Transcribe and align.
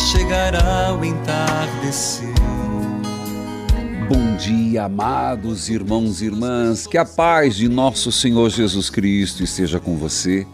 Chegará 0.00 0.96
o 0.98 1.04
entardecer. 1.04 2.32
Bom 4.08 4.34
dia, 4.36 4.84
amados 4.84 5.68
irmãos 5.68 6.22
e 6.22 6.24
irmãs. 6.24 6.86
Que 6.86 6.96
a 6.96 7.04
paz 7.04 7.54
de 7.54 7.68
nosso 7.68 8.10
Senhor 8.10 8.48
Jesus 8.48 8.88
Cristo 8.88 9.44
esteja 9.44 9.78
com 9.78 9.96
você. 9.96 10.46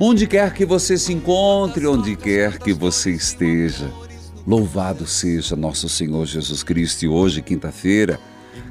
Onde 0.00 0.26
quer 0.26 0.52
que 0.52 0.66
você 0.66 0.98
se 0.98 1.12
encontre, 1.12 1.86
onde 1.86 2.16
quer 2.16 2.58
que 2.58 2.72
você 2.72 3.12
esteja. 3.12 3.90
Louvado 4.44 5.06
seja 5.06 5.54
nosso 5.54 5.88
Senhor 5.88 6.26
Jesus 6.26 6.62
Cristo. 6.64 7.04
E 7.04 7.08
hoje, 7.08 7.40
quinta-feira, 7.40 8.18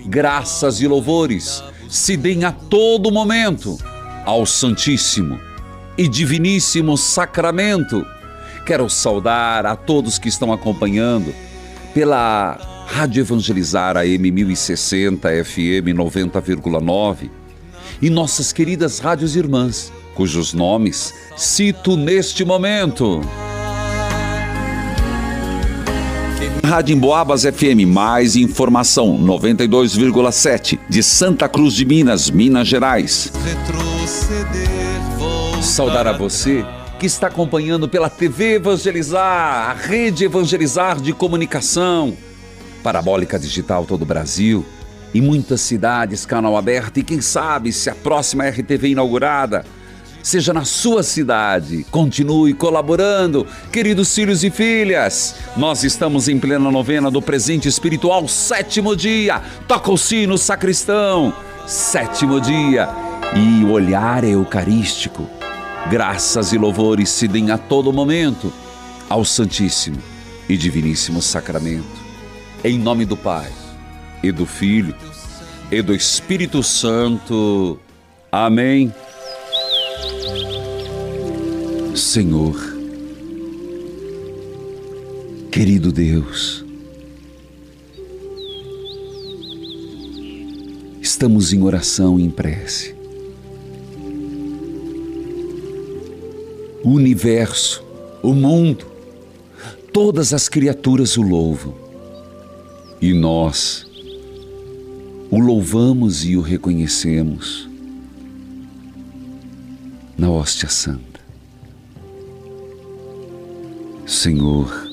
graças 0.06 0.82
e 0.82 0.88
louvores 0.88 1.64
se 1.90 2.18
deem 2.18 2.44
a 2.44 2.52
todo 2.52 3.12
momento 3.12 3.78
ao 4.26 4.46
Santíssimo 4.46 5.40
e 5.98 6.08
Diviníssimo 6.08 6.98
Sacramento. 6.98 8.06
Quero 8.68 8.90
saudar 8.90 9.66
a 9.66 9.78
todos 9.78 10.20
que 10.20 10.28
estão 10.28 10.52
acompanhando 10.52 11.34
pela 11.94 12.60
Rádio 12.86 13.22
Evangelizar 13.22 13.96
AM 13.96 14.30
1060 14.30 15.30
FM 15.46 15.96
90,9 15.96 17.30
e 18.02 18.10
nossas 18.10 18.52
queridas 18.52 19.00
rádios 19.00 19.38
irmãs, 19.38 19.90
cujos 20.14 20.54
nomes 20.54 21.14
cito 21.38 21.96
neste 21.96 22.44
momento. 22.44 23.22
Rádio 26.62 26.94
Emboabas 26.94 27.44
FM, 27.44 27.88
mais 27.88 28.36
informação 28.36 29.18
92,7 29.18 30.78
de 30.90 31.02
Santa 31.02 31.48
Cruz 31.48 31.74
de 31.74 31.86
Minas, 31.86 32.30
Minas 32.30 32.68
Gerais. 32.68 33.32
Saudar 35.62 36.06
a 36.06 36.12
você 36.12 36.66
que 36.98 37.06
está 37.06 37.28
acompanhando 37.28 37.88
pela 37.88 38.10
TV 38.10 38.56
Evangelizar, 38.56 39.70
a 39.70 39.74
rede 39.74 40.26
Evangelizar 40.26 41.00
de 41.00 41.14
comunicação, 41.14 42.18
parabólica 42.84 43.38
digital 43.38 43.86
todo 43.86 44.02
o 44.02 44.06
Brasil, 44.06 44.66
em 45.14 45.22
muitas 45.22 45.62
cidades, 45.62 46.26
canal 46.26 46.58
aberto 46.58 46.98
e 46.98 47.04
quem 47.04 47.22
sabe 47.22 47.72
se 47.72 47.90
a 47.90 47.96
próxima 47.96 48.48
RTV 48.48 48.90
inaugurada 48.90 49.64
seja 50.24 50.52
na 50.54 50.66
sua 50.66 51.04
cidade. 51.04 51.86
Continue 51.90 52.54
colaborando, 52.54 53.46
queridos 53.72 54.14
filhos 54.14 54.44
e 54.44 54.50
filhas. 54.50 55.36
Nós 55.56 55.84
estamos 55.84 56.28
em 56.28 56.40
plena 56.40 56.70
novena 56.72 57.10
do 57.12 57.22
presente 57.22 57.68
espiritual, 57.68 58.28
sétimo 58.28 58.96
dia. 58.96 59.42
Toca 59.68 59.92
o 59.92 59.98
sino, 59.98 60.38
sacristão. 60.38 61.34
Sétimo 61.66 62.42
dia. 62.42 62.90
E 63.36 63.64
o 63.64 63.72
olhar 63.72 64.24
é 64.24 64.32
eucarístico. 64.32 65.37
Graças 65.90 66.52
e 66.52 66.58
louvores 66.58 67.08
se 67.08 67.30
deem 67.30 67.50
a 67.50 67.58
todo 67.58 67.94
momento 67.94 68.52
ao 69.10 69.24
Santíssimo 69.24 69.98
e 70.50 70.58
Diviníssimo 70.58 71.22
Sacramento. 71.22 71.86
Em 72.62 72.78
nome 72.78 73.06
do 73.06 73.16
Pai, 73.16 73.50
e 74.22 74.30
do 74.30 74.46
Filho, 74.46 74.94
e 75.72 75.82
do 75.82 75.96
Espírito 75.96 76.62
Santo. 76.62 77.80
Amém. 78.30 78.94
Senhor, 81.96 82.60
querido 85.50 85.94
Deus, 85.94 86.66
estamos 91.02 91.54
em 91.54 91.64
oração 91.64 92.20
e 92.20 92.24
em 92.24 92.30
prece. 92.30 92.97
O 96.84 96.90
universo, 96.90 97.84
o 98.22 98.34
mundo, 98.34 98.86
todas 99.92 100.34
as 100.34 100.48
criaturas 100.48 101.18
o 101.18 101.22
louvam. 101.22 101.74
E 103.02 103.14
nós 103.14 103.86
o 105.30 105.40
louvamos 105.40 106.24
e 106.24 106.38
o 106.38 106.42
reconhecemos 106.42 107.68
na 110.18 110.30
hóstia 110.30 110.70
santa. 110.70 111.20
Senhor, 114.06 114.88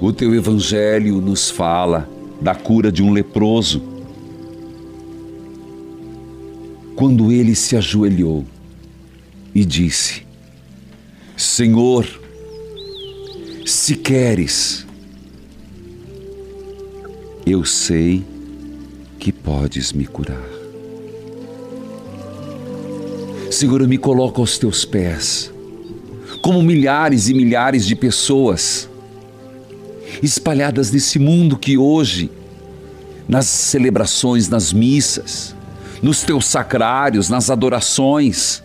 o 0.00 0.12
teu 0.12 0.34
evangelho 0.34 1.20
nos 1.20 1.50
fala 1.50 2.08
da 2.40 2.54
cura 2.54 2.92
de 2.92 3.02
um 3.02 3.12
leproso. 3.12 3.82
Quando 6.94 7.32
ele 7.32 7.54
se 7.54 7.76
ajoelhou 7.76 8.44
e 9.52 9.64
disse: 9.64 10.24
Senhor, 11.56 12.04
se 13.64 13.94
queres, 13.94 14.84
eu 17.46 17.64
sei 17.64 18.24
que 19.20 19.30
podes 19.30 19.92
me 19.92 20.04
curar. 20.04 20.42
Senhor, 23.52 23.82
eu 23.82 23.86
me 23.86 23.96
coloco 23.96 24.40
aos 24.40 24.58
teus 24.58 24.84
pés, 24.84 25.52
como 26.42 26.60
milhares 26.60 27.28
e 27.28 27.34
milhares 27.34 27.86
de 27.86 27.94
pessoas 27.94 28.88
espalhadas 30.20 30.90
nesse 30.90 31.20
mundo 31.20 31.56
que 31.56 31.78
hoje, 31.78 32.32
nas 33.28 33.46
celebrações, 33.46 34.48
nas 34.48 34.72
missas, 34.72 35.54
nos 36.02 36.24
teus 36.24 36.46
sacrários, 36.46 37.28
nas 37.28 37.48
adorações, 37.48 38.63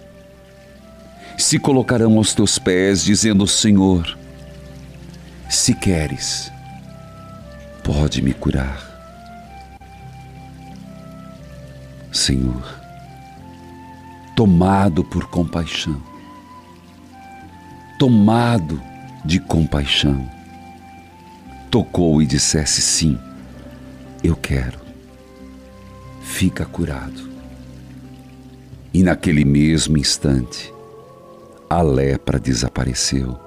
se 1.42 1.58
colocarão 1.58 2.18
aos 2.18 2.34
teus 2.34 2.60
pés, 2.60 3.04
dizendo: 3.04 3.48
Senhor, 3.48 4.18
se 5.50 5.74
queres, 5.74 6.52
pode 7.82 8.22
me 8.22 8.34
curar. 8.34 8.88
Senhor, 12.12 12.82
tomado 14.36 15.04
por 15.04 15.28
compaixão, 15.28 16.02
tomado 17.98 18.82
de 19.24 19.40
compaixão, 19.40 20.30
tocou 21.72 22.22
e 22.22 22.26
dissesse: 22.26 22.82
Sim, 22.82 23.18
eu 24.22 24.36
quero, 24.36 24.80
fica 26.22 26.66
curado. 26.66 27.30
E 28.94 29.04
naquele 29.04 29.46
mesmo 29.46 29.98
instante, 29.98 30.74
a 31.70 31.84
lepra 31.84 32.40
desapareceu 32.40 33.38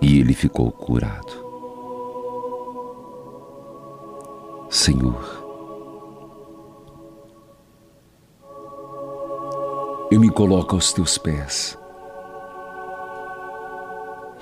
e 0.00 0.18
ele 0.18 0.32
ficou 0.32 0.72
curado. 0.72 1.44
Senhor, 4.70 5.44
eu 10.10 10.18
me 10.18 10.30
coloco 10.30 10.74
aos 10.74 10.92
teus 10.92 11.18
pés 11.18 11.78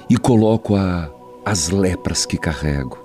e 0.09 0.17
coloco 0.17 0.77
a, 0.77 1.11
as 1.45 1.71
lepras 1.71 2.25
que 2.25 2.39
carrego. 2.39 2.99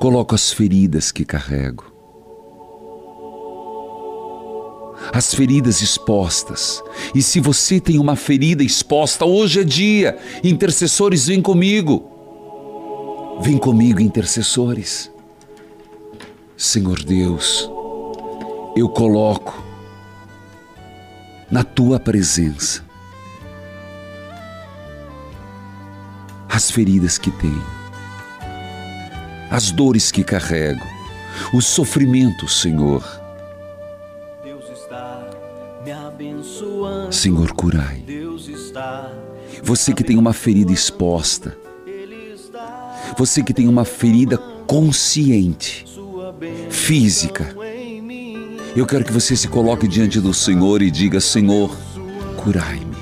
Coloco 0.00 0.34
as 0.34 0.52
feridas 0.52 1.12
que 1.12 1.24
carrego. 1.24 1.91
As 5.12 5.34
feridas 5.34 5.82
expostas. 5.82 6.82
E 7.14 7.22
se 7.22 7.38
você 7.38 7.78
tem 7.78 7.98
uma 7.98 8.16
ferida 8.16 8.64
exposta, 8.64 9.26
hoje 9.26 9.60
é 9.60 9.64
dia. 9.64 10.18
Intercessores, 10.42 11.26
vem 11.26 11.42
comigo. 11.42 12.08
Vem 13.42 13.58
comigo, 13.58 14.00
intercessores. 14.00 15.10
Senhor 16.56 17.02
Deus, 17.02 17.68
eu 18.76 18.88
coloco 18.88 19.62
na 21.50 21.62
tua 21.64 21.98
presença 22.00 22.82
as 26.48 26.70
feridas 26.70 27.18
que 27.18 27.30
tenho, 27.30 27.66
as 29.50 29.70
dores 29.72 30.10
que 30.10 30.22
carrego, 30.22 30.86
os 31.52 31.66
sofrimentos, 31.66 32.60
Senhor. 32.60 33.21
Senhor, 37.22 37.52
curai. 37.52 38.02
Você 39.62 39.92
que 39.92 40.02
tem 40.02 40.18
uma 40.18 40.32
ferida 40.32 40.72
exposta, 40.72 41.56
você 43.16 43.44
que 43.44 43.54
tem 43.54 43.68
uma 43.68 43.84
ferida 43.84 44.36
consciente, 44.66 45.86
física, 46.68 47.56
eu 48.74 48.84
quero 48.84 49.04
que 49.04 49.12
você 49.12 49.36
se 49.36 49.46
coloque 49.46 49.86
diante 49.86 50.20
do 50.20 50.34
Senhor 50.34 50.82
e 50.82 50.90
diga: 50.90 51.20
Senhor, 51.20 51.70
curai-me. 52.38 52.96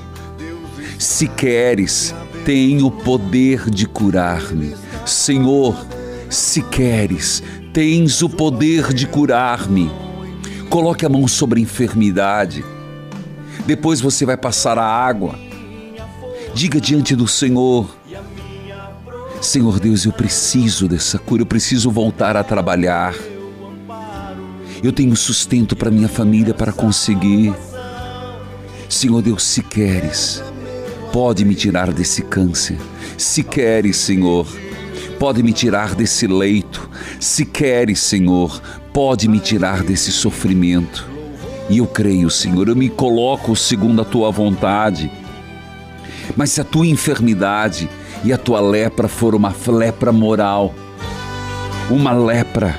Se 0.99 1.27
queres, 1.27 2.13
tem 2.45 2.83
o 2.83 2.91
poder 2.91 3.71
de 3.71 3.87
curar-me. 3.87 4.75
Senhor, 5.03 5.75
se 6.29 6.61
queres, 6.61 7.41
tens 7.73 8.21
o 8.21 8.29
poder 8.29 8.93
de 8.93 9.07
curar-me. 9.07 9.89
Coloque 10.69 11.07
a 11.07 11.09
mão 11.09 11.27
sobre 11.27 11.59
a 11.59 11.63
enfermidade. 11.63 12.63
Depois 13.65 14.01
você 14.01 14.25
vai 14.25 14.37
passar 14.37 14.77
a 14.77 14.85
água. 14.85 15.35
Diga 16.53 16.81
diante 16.81 17.15
do 17.15 17.27
Senhor: 17.27 17.95
Senhor 19.39 19.79
Deus, 19.79 20.05
eu 20.05 20.11
preciso 20.11 20.87
dessa 20.87 21.17
cura, 21.17 21.41
eu 21.41 21.45
preciso 21.45 21.89
voltar 21.89 22.35
a 22.35 22.43
trabalhar. 22.43 23.15
Eu 24.83 24.91
tenho 24.91 25.15
sustento 25.15 25.75
para 25.75 25.91
minha 25.91 26.09
família 26.09 26.53
para 26.53 26.71
conseguir. 26.71 27.53
Senhor 28.89 29.21
Deus, 29.21 29.43
se 29.43 29.61
queres, 29.61 30.43
pode 31.13 31.45
me 31.45 31.55
tirar 31.55 31.93
desse 31.93 32.23
câncer. 32.23 32.77
Se 33.17 33.43
queres, 33.43 33.97
Senhor, 33.97 34.47
pode 35.19 35.43
me 35.43 35.53
tirar 35.53 35.93
desse 35.93 36.25
leito. 36.25 36.89
Se 37.19 37.45
queres, 37.45 37.99
Senhor, 37.99 38.59
pode 38.91 39.27
me 39.27 39.39
tirar 39.39 39.83
desse 39.83 40.11
sofrimento. 40.11 41.10
E 41.71 41.77
eu 41.77 41.87
creio, 41.87 42.29
Senhor, 42.29 42.67
eu 42.67 42.75
me 42.75 42.89
coloco 42.89 43.55
segundo 43.55 44.01
a 44.01 44.05
tua 44.05 44.29
vontade. 44.29 45.09
Mas 46.35 46.49
se 46.49 46.59
a 46.59 46.65
tua 46.65 46.85
enfermidade 46.85 47.89
e 48.25 48.33
a 48.33 48.37
tua 48.37 48.59
lepra 48.59 49.07
for 49.07 49.33
uma 49.33 49.55
lepra 49.67 50.11
moral, 50.11 50.75
uma 51.89 52.11
lepra 52.11 52.77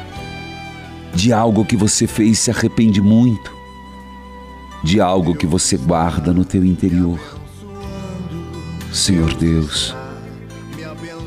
de 1.15 1.33
algo 1.33 1.65
que 1.65 1.75
você 1.75 2.07
fez 2.07 2.39
se 2.39 2.51
arrepende 2.51 3.01
muito, 3.01 3.51
de 4.85 5.01
algo 5.01 5.35
que 5.35 5.47
você 5.47 5.79
guarda 5.79 6.31
no 6.31 6.45
teu 6.45 6.63
interior. 6.63 7.19
Senhor 8.93 9.33
Deus, 9.33 9.97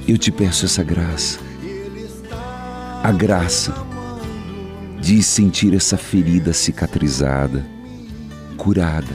eu 0.07 0.19
te 0.19 0.31
peço 0.31 0.65
essa 0.65 0.83
graça, 0.83 1.39
a 3.01 3.12
graça 3.12 3.73
de 5.06 5.22
sentir 5.22 5.75
essa 5.75 5.98
ferida 5.98 6.52
cicatrizada, 6.52 7.63
curada. 8.57 9.13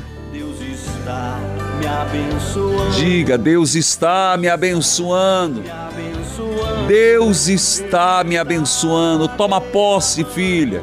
Diga, 2.95 3.37
Deus 3.37 3.75
está 3.75 4.37
me 4.39 4.49
abençoando. 4.49 5.65
Deus 6.87 7.49
está 7.49 8.23
me 8.23 8.39
abençoando. 8.39 9.27
Toma 9.31 9.61
posse, 9.61 10.25
filha. 10.27 10.81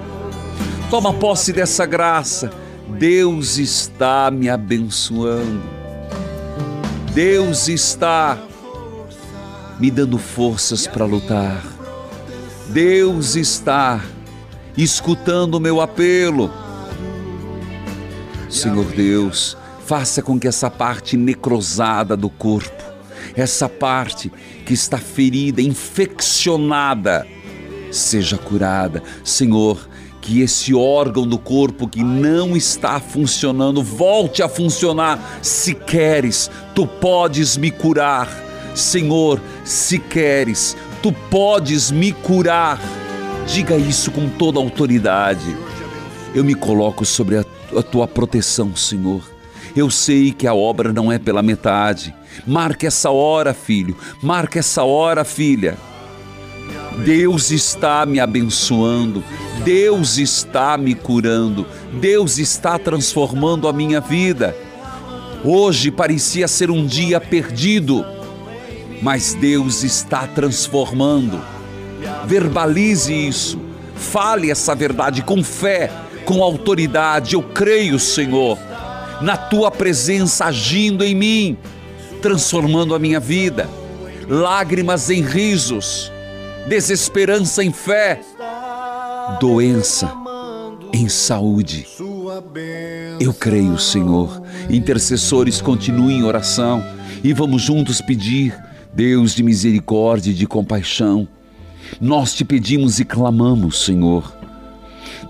Toma 0.90 1.14
posse 1.14 1.54
dessa 1.54 1.86
graça. 1.86 2.52
Deus 3.00 3.58
está 3.58 4.30
me 4.30 4.50
abençoando. 4.50 5.64
Deus 7.14 7.70
está 7.70 8.38
me 9.80 9.90
dando 9.90 10.18
forças 10.18 10.86
para 10.86 11.06
lutar. 11.06 11.64
Deus 12.68 13.38
está 13.38 14.02
escutando 14.78 15.56
o 15.56 15.60
meu 15.60 15.82
apelo. 15.82 16.52
Senhor 18.50 18.86
Deus, 18.86 19.58
faça 19.86 20.22
com 20.22 20.40
que 20.40 20.48
essa 20.48 20.70
parte 20.70 21.18
necrosada 21.18 22.16
do 22.16 22.30
corpo, 22.30 22.84
essa 23.36 23.68
parte 23.68 24.32
que 24.66 24.74
está 24.74 24.98
ferida, 24.98 25.62
infeccionada, 25.62 27.28
seja 27.92 28.38
curada. 28.38 29.02
Senhor, 29.24 29.88
que 30.22 30.42
esse 30.42 30.74
órgão 30.74 31.26
do 31.26 31.38
corpo 31.38 31.88
que 31.88 32.04
não 32.04 32.56
está 32.56 33.00
funcionando 33.00 33.82
volte 33.82 34.44
a 34.44 34.50
funcionar. 34.50 35.40
Se 35.42 35.74
queres, 35.74 36.52
tu 36.76 36.86
podes 36.86 37.56
me 37.56 37.72
curar. 37.72 38.28
Senhor, 38.76 39.42
se 39.64 39.98
queres, 39.98 40.76
tu 41.02 41.12
podes 41.30 41.92
me 41.92 42.12
curar. 42.12 42.78
Diga 43.48 43.78
isso 43.78 44.12
com 44.12 44.28
toda 44.28 44.60
autoridade. 44.60 45.56
Eu 46.36 46.44
me 46.44 46.54
coloco 46.54 47.06
sobre 47.06 47.38
a, 47.38 47.46
a 47.76 47.82
tua 47.82 48.06
proteção, 48.06 48.76
Senhor. 48.76 49.22
Eu 49.76 49.90
sei 49.90 50.32
que 50.32 50.46
a 50.46 50.54
obra 50.54 50.92
não 50.92 51.10
é 51.12 51.18
pela 51.18 51.42
metade. 51.42 52.14
Marque 52.46 52.86
essa 52.86 53.10
hora, 53.10 53.54
filho. 53.54 53.96
Marque 54.22 54.60
essa 54.60 54.84
hora, 54.84 55.24
filha. 55.24 55.78
Deus 57.06 57.50
está 57.50 58.06
me 58.06 58.20
abençoando. 58.20 59.24
Deus 59.64 60.18
está 60.18 60.78
me 60.78 60.94
curando. 60.94 61.66
Deus 62.02 62.38
está 62.38 62.78
transformando 62.78 63.68
a 63.68 63.74
minha 63.74 64.02
vida. 64.02 64.56
Hoje 65.44 65.90
parecia 65.90 66.48
ser 66.48 66.70
um 66.70 66.86
dia 66.86 67.22
perdido, 67.22 68.06
mas 69.02 69.34
Deus 69.36 69.84
está 69.84 70.28
transformando. 70.28 71.40
Verbalize 72.28 73.12
isso. 73.12 73.60
Fale 73.96 74.52
essa 74.52 74.76
verdade 74.76 75.24
com 75.24 75.44
fé, 75.44 75.90
com 76.26 76.44
autoridade. 76.44 77.34
Eu 77.34 77.42
creio, 77.42 77.98
Senhor, 77.98 78.58
na 79.22 79.36
tua 79.36 79.72
presença 79.72 80.46
agindo 80.46 81.04
em 81.04 81.16
mim 81.16 81.58
transformando 82.22 82.96
a 82.96 83.00
minha 83.00 83.20
vida. 83.20 83.70
Lágrimas 84.28 85.10
em 85.10 85.22
risos, 85.22 86.12
desesperança 86.68 87.64
em 87.64 87.72
fé, 87.72 88.20
doença 89.40 90.12
em 90.94 91.08
saúde. 91.08 91.88
Eu 93.20 93.34
creio, 93.34 93.78
Senhor. 93.78 94.42
Intercessores, 94.70 95.62
continuem 95.62 96.20
em 96.20 96.24
oração 96.24 96.84
e 97.24 97.32
vamos 97.32 97.62
juntos 97.62 98.02
pedir, 98.02 98.54
Deus 98.94 99.34
de 99.34 99.44
misericórdia 99.44 100.32
e 100.32 100.34
de 100.34 100.46
compaixão. 100.46 101.28
Nós 102.00 102.34
te 102.34 102.46
pedimos 102.46 103.00
e 103.00 103.06
clamamos, 103.06 103.84
Senhor. 103.84 104.36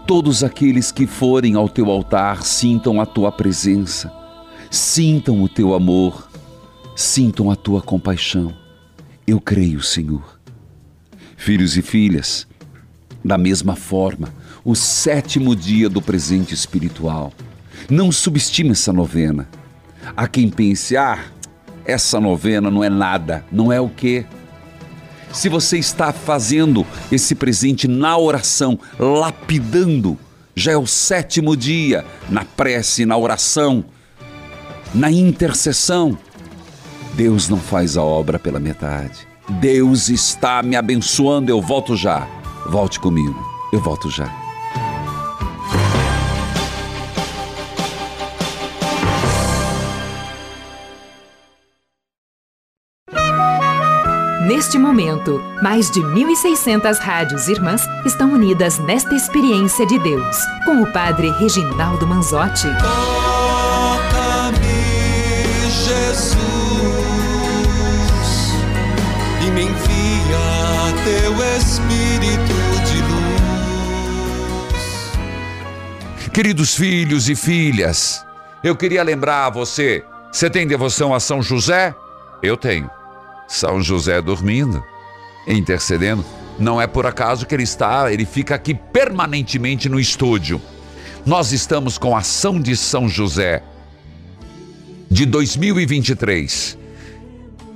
Todos 0.06 0.44
aqueles 0.44 0.92
que 0.92 1.06
forem 1.06 1.56
ao 1.56 1.68
teu 1.68 1.90
altar 1.92 2.44
sintam 2.44 3.02
a 3.02 3.06
tua 3.06 3.32
presença, 3.32 4.12
sintam 4.72 5.42
o 5.42 5.50
teu 5.50 5.74
amor, 5.74 6.30
sintam 6.96 7.52
a 7.52 7.56
tua 7.56 7.82
compaixão. 7.82 8.54
Eu 9.26 9.40
creio, 9.40 9.82
Senhor. 9.82 10.40
Filhos 11.36 11.78
e 11.78 11.82
filhas, 11.82 12.48
da 13.24 13.38
mesma 13.38 13.76
forma, 13.76 14.34
o 14.64 14.76
sétimo 14.76 15.56
dia 15.56 15.90
do 15.90 16.02
presente 16.02 16.54
espiritual. 16.54 17.32
Não 17.90 18.12
subestime 18.12 18.72
essa 18.72 18.92
novena. 18.92 19.48
Há 20.16 20.28
quem 20.28 20.50
pense, 20.50 20.98
ah, 20.98 21.20
essa 21.86 22.20
novena 22.20 22.72
não 22.72 22.84
é 22.84 22.90
nada, 22.90 23.46
não 23.52 23.72
é 23.72 23.80
o 23.80 23.90
quê? 23.90 24.26
Se 25.32 25.50
você 25.50 25.78
está 25.78 26.12
fazendo 26.12 26.86
esse 27.12 27.36
presente 27.36 27.88
na 27.88 28.18
oração, 28.18 28.80
lapidando, 28.98 30.18
já 30.56 30.72
é 30.72 30.78
o 30.78 30.88
sétimo 30.88 31.56
dia, 31.56 32.06
na 32.30 32.44
prece, 32.44 33.06
na 33.06 33.16
oração, 33.18 33.86
na 34.94 35.12
intercessão, 35.12 36.18
Deus 37.14 37.50
não 37.50 37.60
faz 37.60 37.98
a 37.98 38.04
obra 38.04 38.40
pela 38.40 38.60
metade. 38.60 39.28
Deus 39.60 40.10
está 40.10 40.62
me 40.64 40.76
abençoando, 40.76 41.52
eu 41.52 41.62
volto 41.62 41.96
já. 41.96 42.28
Volte 42.70 43.00
comigo, 43.00 43.40
eu 43.72 43.82
volto 43.82 44.10
já. 44.10 44.47
Neste 54.58 54.80
momento, 54.80 55.40
mais 55.62 55.92
de 55.92 56.02
1.600 56.02 56.98
rádios 56.98 57.48
irmãs 57.48 57.88
estão 58.04 58.34
unidas 58.34 58.80
nesta 58.80 59.14
experiência 59.14 59.86
de 59.86 60.00
Deus, 60.00 60.36
com 60.66 60.82
o 60.82 60.92
Padre 60.92 61.30
Reginaldo 61.30 62.08
Manzotti. 62.08 62.66
Toca-me, 62.82 64.58
Jesus, 65.70 66.42
e 69.46 69.52
me 69.52 69.62
envia 69.66 70.92
teu 71.04 71.34
Espírito 71.56 72.56
de 72.88 72.98
luz. 76.24 76.32
Queridos 76.34 76.74
filhos 76.76 77.30
e 77.30 77.36
filhas, 77.36 78.26
eu 78.64 78.76
queria 78.76 79.04
lembrar 79.04 79.46
a 79.46 79.52
você: 79.52 80.04
você 80.32 80.50
tem 80.50 80.66
devoção 80.66 81.14
a 81.14 81.20
São 81.20 81.44
José? 81.44 81.94
Eu 82.42 82.58
tenho. 82.58 82.97
São 83.48 83.82
José 83.82 84.22
dormindo, 84.22 84.84
intercedendo. 85.48 86.26
Não 86.60 86.82
é 86.82 86.88
por 86.88 87.06
acaso 87.06 87.46
que 87.46 87.56
ele 87.56 87.64
está, 87.64 88.12
ele 88.12 88.26
fica 88.26 88.56
aqui 88.56 88.74
permanentemente 88.74 89.88
no 89.88 90.00
estúdio. 90.00 90.62
Nós 91.26 91.52
estamos 91.52 91.98
com 91.98 92.16
a 92.16 92.20
ação 92.20 92.60
de 92.60 92.76
São 92.76 93.08
José 93.08 93.62
de 95.10 95.26
2023. 95.26 96.78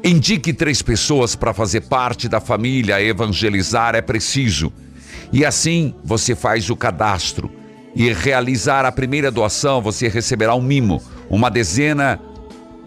Indique 0.04 0.52
três 0.52 0.82
pessoas 0.82 1.36
para 1.36 1.54
fazer 1.54 1.82
parte 1.82 2.28
da 2.28 2.40
família, 2.40 3.02
evangelizar 3.02 3.94
é 3.94 4.02
preciso. 4.02 4.74
E 5.32 5.46
assim 5.46 5.94
você 6.04 6.36
faz 6.36 6.70
o 6.70 6.76
cadastro. 6.76 7.52
E 7.94 8.12
realizar 8.14 8.86
a 8.86 8.92
primeira 8.92 9.30
doação, 9.30 9.82
você 9.82 10.08
receberá 10.08 10.56
um 10.56 10.62
mimo, 10.62 11.04
uma 11.30 11.52
dezena 11.52 12.20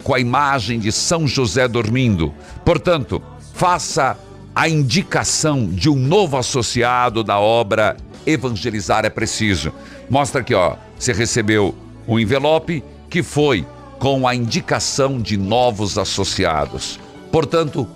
com 0.05 0.13
a 0.13 0.19
imagem 0.19 0.77
de 0.77 0.91
São 0.91 1.27
José 1.27 1.67
dormindo. 1.67 2.31
Portanto, 2.63 3.19
faça 3.55 4.15
a 4.53 4.69
indicação 4.69 5.65
de 5.65 5.89
um 5.89 5.95
novo 5.95 6.37
associado 6.37 7.23
da 7.23 7.39
obra 7.39 7.97
Evangelizar 8.23 9.03
é 9.03 9.09
Preciso. 9.09 9.73
Mostra 10.07 10.41
aqui, 10.41 10.53
ó, 10.53 10.75
você 10.97 11.11
recebeu 11.11 11.73
um 12.07 12.19
envelope 12.19 12.83
que 13.09 13.23
foi 13.23 13.65
com 13.97 14.27
a 14.27 14.35
indicação 14.35 15.19
de 15.19 15.37
novos 15.37 15.97
associados. 15.97 16.99
Portanto, 17.31 17.87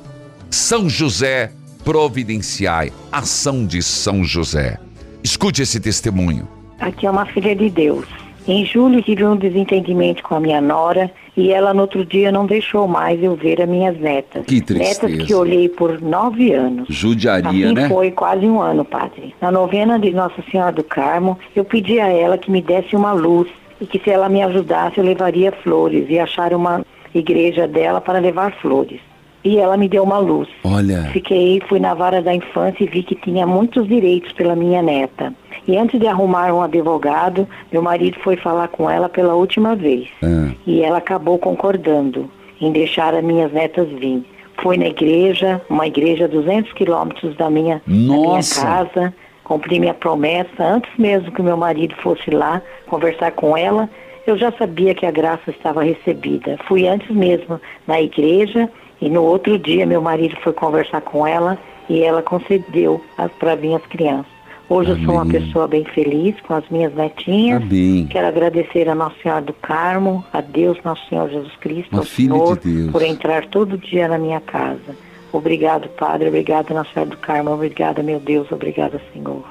São 0.50 0.90
José 0.90 1.52
providenciai, 1.86 2.92
ação 3.12 3.68
de 3.68 3.84
São 3.84 4.24
José. 4.24 4.80
Escute 5.24 5.62
esse 5.62 5.80
testemunho. 5.80 6.48
Aqui 6.80 7.06
é 7.06 7.12
uma 7.12 7.28
filha 7.28 7.56
de 7.56 7.70
Deus. 7.70 8.08
Em 8.48 8.66
julho 8.66 9.02
tive 9.02 9.26
um 9.26 9.36
desentendimento 9.36 10.24
com 10.24 10.36
a 10.36 10.40
minha 10.40 10.62
nora 10.62 11.12
e 11.36 11.52
ela 11.52 11.74
no 11.74 11.82
outro 11.82 12.04
dia 12.06 12.32
não 12.32 12.46
deixou 12.46 12.88
mais 12.88 13.22
eu 13.24 13.36
ver 13.36 13.62
as 13.62 13.70
minhas 13.70 13.98
netas. 14.00 14.46
Que 14.46 14.62
tristeza. 14.62 15.08
Netas 15.08 15.28
que 15.28 15.34
olhei 15.34 15.70
por 15.70 16.02
nove 16.02 16.54
anos. 16.54 16.88
Judiaria, 16.90 17.68
assim 17.68 17.74
né? 17.74 17.88
foi 17.88 18.12
quase 18.12 18.46
um 18.46 18.62
ano, 18.62 18.84
padre. 18.84 19.34
Na 19.40 19.52
novena 19.52 20.00
de 20.00 20.12
Nossa 20.12 20.44
Senhora 20.52 20.72
do 20.72 20.84
Carmo, 20.84 21.38
eu 21.56 21.64
pedi 21.64 22.00
a 22.00 22.08
ela 22.08 22.38
que 22.38 22.52
me 22.52 22.62
desse 22.62 22.96
uma 22.96 23.14
luz 23.14 23.48
e 23.80 23.86
que 23.86 24.00
se 24.00 24.10
ela 24.10 24.28
me 24.28 24.42
ajudasse 24.44 24.98
eu 24.98 25.04
levaria 25.04 25.52
flores 25.52 26.06
e 26.10 26.20
achar 26.20 26.54
uma 26.54 26.86
igreja 27.14 27.68
dela 27.68 28.02
para 28.02 28.20
levar 28.20 28.52
flores. 28.54 29.00
E 29.44 29.58
ela 29.58 29.78
me 29.78 29.88
deu 29.88 30.04
uma 30.04 30.18
luz. 30.18 30.50
Olha, 30.64 31.04
Fiquei, 31.12 31.62
fui 31.68 31.80
na 31.80 31.94
vara 31.94 32.22
da 32.22 32.34
infância 32.34 32.84
e 32.84 32.88
vi 32.88 33.04
que 33.04 33.16
tinha 33.16 33.48
muitos 33.48 33.88
direitos 33.88 34.32
pela 34.34 34.56
minha 34.56 34.82
neta. 34.82 35.34
E 35.68 35.78
antes 35.78 36.00
de 36.00 36.08
arrumar 36.08 36.54
um 36.54 36.62
advogado, 36.62 37.48
meu 37.72 37.82
marido 37.82 38.18
foi 38.24 38.36
falar 38.36 38.68
com 38.70 38.90
ela 38.90 39.08
pela 39.08 39.36
última 39.36 39.76
vez. 39.76 40.10
Ah. 40.24 40.52
E 40.66 40.82
ela 40.82 40.98
acabou 40.98 41.38
concordando 41.38 42.30
em 42.60 42.72
deixar 42.72 43.14
as 43.14 43.24
minhas 43.24 43.52
netas 43.52 43.88
vir. 43.88 44.24
Fui 44.62 44.78
na 44.78 44.88
igreja, 44.88 45.62
uma 45.70 45.88
igreja 45.88 46.26
a 46.26 46.28
200 46.28 46.74
quilômetros 46.74 47.36
da 47.38 47.50
minha, 47.50 47.82
da 47.86 47.94
minha 47.94 48.42
casa, 48.42 49.14
cumpri 49.44 49.80
minha 49.80 49.94
promessa 49.94 50.64
antes 50.64 50.92
mesmo 50.98 51.32
que 51.32 51.42
meu 51.42 51.56
marido 51.56 51.96
fosse 51.98 52.30
lá 52.30 52.62
conversar 52.88 53.32
com 53.32 53.56
ela. 53.56 53.90
Eu 54.28 54.38
já 54.38 54.52
sabia 54.52 54.94
que 54.94 55.06
a 55.06 55.12
graça 55.12 55.50
estava 55.50 55.82
recebida. 55.82 56.58
Fui 56.68 56.88
antes 56.88 57.10
mesmo 57.10 57.60
na 57.88 58.02
igreja 58.02 58.70
e 59.02 59.10
no 59.10 59.24
outro 59.24 59.58
dia 59.58 59.86
meu 59.86 60.02
marido 60.02 60.36
foi 60.44 60.54
conversar 60.54 61.02
com 61.02 61.26
ela 61.26 61.58
e 61.90 62.04
ela 62.04 62.22
concedeu 62.22 63.02
para 63.40 63.56
vir 63.56 63.76
as 63.76 63.86
crianças. 63.88 64.40
Hoje 64.70 64.92
eu 64.92 64.98
sou 65.00 65.16
uma 65.16 65.24
Amém. 65.24 65.42
pessoa 65.42 65.68
bem 65.68 65.84
feliz 65.84 66.36
com 66.42 66.54
as 66.54 66.64
minhas 66.70 66.94
netinhas. 66.94 67.64
Amém. 67.64 68.06
Quero 68.08 68.28
agradecer 68.28 68.88
a 68.88 68.94
Nossa 68.94 69.16
Senhora 69.24 69.42
do 69.42 69.54
Carmo, 69.54 70.24
a 70.32 70.42
Deus, 70.42 70.78
Nosso 70.84 71.08
Senhor 71.10 71.28
Jesus 71.28 71.56
Cristo, 71.56 71.92
Uma 71.92 72.02
ao 72.02 72.06
de 72.06 72.10
Senhor, 72.12 72.60
Deus. 72.60 72.92
por 72.92 73.02
entrar 73.02 73.48
todo 73.48 73.80
dia 73.80 74.08
na 74.08 74.20
minha 74.20 74.40
casa. 74.40 74.96
Obrigado, 75.34 75.90
Padre. 75.90 76.28
Obrigado, 76.28 76.72
Nossa 76.72 76.92
Senhora 76.94 77.10
do 77.10 77.18
Carmo. 77.18 77.52
Obrigada, 77.52 78.04
meu 78.04 78.20
Deus. 78.20 78.52
Obrigada, 78.52 79.02
Senhor. 79.12 79.44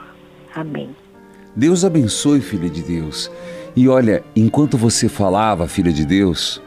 Amém. 0.54 0.90
Deus 1.56 1.84
abençoe, 1.84 2.40
filha 2.40 2.68
de 2.70 2.82
Deus. 2.82 3.28
E 3.74 3.88
olha, 3.88 4.22
enquanto 4.36 4.78
você 4.78 5.08
falava, 5.08 5.66
filha 5.66 5.92
de 5.92 6.06
Deus, 6.06 6.62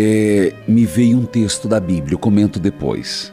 é, 0.00 0.52
me 0.68 0.86
veio 0.86 1.18
um 1.18 1.26
texto 1.26 1.66
da 1.66 1.80
Bíblia, 1.80 2.14
eu 2.14 2.18
comento 2.20 2.60
depois. 2.60 3.32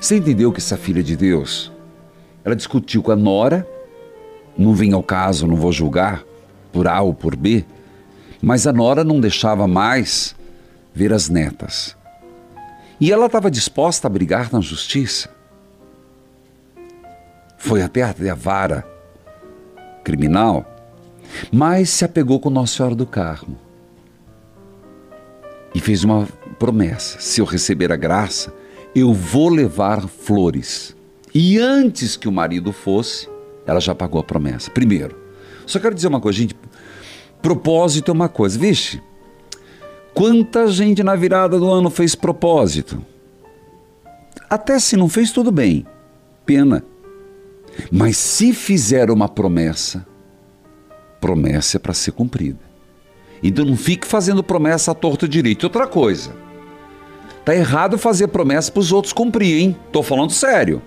Você 0.00 0.16
entendeu 0.16 0.52
que 0.52 0.60
essa 0.60 0.76
filha 0.76 1.02
de 1.02 1.16
Deus, 1.16 1.72
ela 2.44 2.54
discutiu 2.54 3.02
com 3.02 3.10
a 3.10 3.16
Nora, 3.16 3.66
não 4.56 4.72
vem 4.72 4.92
ao 4.92 5.02
caso, 5.02 5.48
não 5.48 5.56
vou 5.56 5.72
julgar, 5.72 6.22
por 6.72 6.86
A 6.86 7.00
ou 7.00 7.12
por 7.12 7.34
B, 7.34 7.64
mas 8.40 8.68
a 8.68 8.72
Nora 8.72 9.02
não 9.02 9.18
deixava 9.18 9.66
mais 9.66 10.36
ver 10.94 11.12
as 11.12 11.28
netas. 11.28 11.96
E 13.00 13.10
ela 13.10 13.26
estava 13.26 13.50
disposta 13.50 14.06
a 14.06 14.10
brigar 14.10 14.52
na 14.52 14.60
justiça. 14.60 15.28
Foi 17.58 17.82
até 17.82 18.04
a 18.04 18.34
vara 18.36 18.86
criminal, 20.04 20.64
mas 21.50 21.90
se 21.90 22.04
apegou 22.04 22.38
com 22.38 22.48
Nossa 22.48 22.76
Senhora 22.76 22.94
do 22.94 23.06
Carmo. 23.06 23.65
E 25.76 25.80
fez 25.80 26.02
uma 26.04 26.26
promessa: 26.58 27.20
se 27.20 27.38
eu 27.38 27.44
receber 27.44 27.92
a 27.92 27.96
graça, 27.96 28.50
eu 28.94 29.12
vou 29.12 29.50
levar 29.50 30.08
flores. 30.08 30.96
E 31.34 31.58
antes 31.58 32.16
que 32.16 32.26
o 32.26 32.32
marido 32.32 32.72
fosse, 32.72 33.28
ela 33.66 33.78
já 33.78 33.94
pagou 33.94 34.18
a 34.18 34.24
promessa. 34.24 34.70
Primeiro, 34.70 35.14
só 35.66 35.78
quero 35.78 35.94
dizer 35.94 36.08
uma 36.08 36.18
coisa, 36.18 36.38
gente. 36.38 36.56
Propósito 37.42 38.10
é 38.10 38.14
uma 38.14 38.26
coisa, 38.26 38.58
vixe. 38.58 39.02
Quanta 40.14 40.66
gente 40.68 41.02
na 41.02 41.14
virada 41.14 41.58
do 41.58 41.70
ano 41.70 41.90
fez 41.90 42.14
propósito? 42.14 43.04
Até 44.48 44.78
se 44.78 44.96
não 44.96 45.10
fez, 45.10 45.30
tudo 45.30 45.52
bem. 45.52 45.86
Pena. 46.46 46.82
Mas 47.92 48.16
se 48.16 48.54
fizer 48.54 49.10
uma 49.10 49.28
promessa, 49.28 50.06
promessa 51.20 51.76
é 51.76 51.78
para 51.78 51.92
ser 51.92 52.12
cumprida. 52.12 52.65
Então 53.42 53.64
não 53.64 53.76
fique 53.76 54.06
fazendo 54.06 54.42
promessa 54.42 54.92
à 54.92 54.94
torta 54.94 55.28
direito. 55.28 55.64
Outra 55.64 55.86
coisa, 55.86 56.34
tá 57.44 57.54
errado 57.54 57.98
fazer 57.98 58.28
promessa 58.28 58.72
para 58.72 58.80
os 58.80 58.92
outros 58.92 59.12
cumprir, 59.12 59.60
hein? 59.62 59.76
Tô 59.92 60.02
falando 60.02 60.32
sério. 60.32 60.82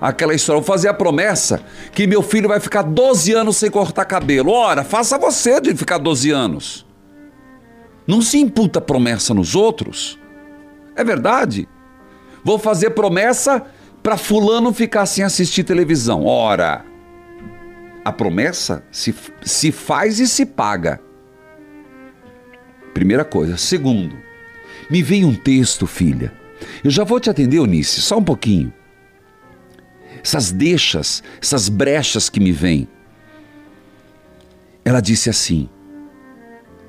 Aquela 0.00 0.34
história, 0.34 0.60
vou 0.60 0.66
fazer 0.66 0.88
a 0.88 0.94
promessa 0.94 1.62
que 1.92 2.06
meu 2.06 2.22
filho 2.22 2.48
vai 2.48 2.60
ficar 2.60 2.82
12 2.82 3.32
anos 3.32 3.56
sem 3.56 3.70
cortar 3.70 4.04
cabelo. 4.04 4.52
Ora, 4.52 4.84
faça 4.84 5.16
você 5.16 5.60
de 5.60 5.74
ficar 5.74 5.98
12 5.98 6.30
anos. 6.30 6.86
Não 8.06 8.20
se 8.20 8.38
imputa 8.38 8.80
promessa 8.80 9.32
nos 9.32 9.54
outros. 9.54 10.18
É 10.94 11.02
verdade. 11.02 11.66
Vou 12.44 12.58
fazer 12.58 12.90
promessa 12.90 13.64
para 14.02 14.16
fulano 14.16 14.72
ficar 14.72 15.06
sem 15.06 15.24
assistir 15.24 15.64
televisão. 15.64 16.24
Ora, 16.24 16.84
a 18.04 18.12
promessa 18.12 18.84
se, 18.92 19.14
se 19.42 19.72
faz 19.72 20.20
e 20.20 20.28
se 20.28 20.46
paga. 20.46 21.00
Primeira 22.96 23.26
coisa. 23.26 23.58
Segundo, 23.58 24.16
me 24.88 25.02
veio 25.02 25.28
um 25.28 25.34
texto, 25.34 25.86
filha. 25.86 26.32
Eu 26.82 26.90
já 26.90 27.04
vou 27.04 27.20
te 27.20 27.28
atender, 27.28 27.58
Eunice, 27.58 28.00
só 28.00 28.16
um 28.16 28.24
pouquinho. 28.24 28.72
Essas 30.24 30.50
deixas, 30.50 31.22
essas 31.38 31.68
brechas 31.68 32.30
que 32.30 32.40
me 32.40 32.52
vêm. 32.52 32.88
Ela 34.82 35.02
disse 35.02 35.28
assim: 35.28 35.68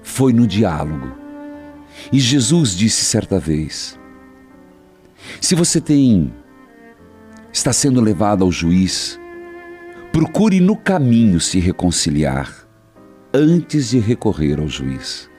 foi 0.01 0.31
no 0.31 0.47
diálogo. 0.47 1.11
E 2.09 2.21
Jesus 2.21 2.73
disse 2.73 3.03
certa 3.03 3.37
vez: 3.37 3.99
se 5.41 5.55
você 5.55 5.81
tem 5.81 6.33
está 7.51 7.73
sendo 7.73 7.99
levado 7.99 8.45
ao 8.45 8.51
juiz, 8.51 9.19
procure 10.13 10.61
no 10.61 10.77
caminho 10.77 11.41
se 11.41 11.59
reconciliar 11.59 12.65
antes 13.33 13.89
de 13.89 13.99
recorrer 13.99 14.57
ao 14.57 14.69
juiz. 14.69 15.29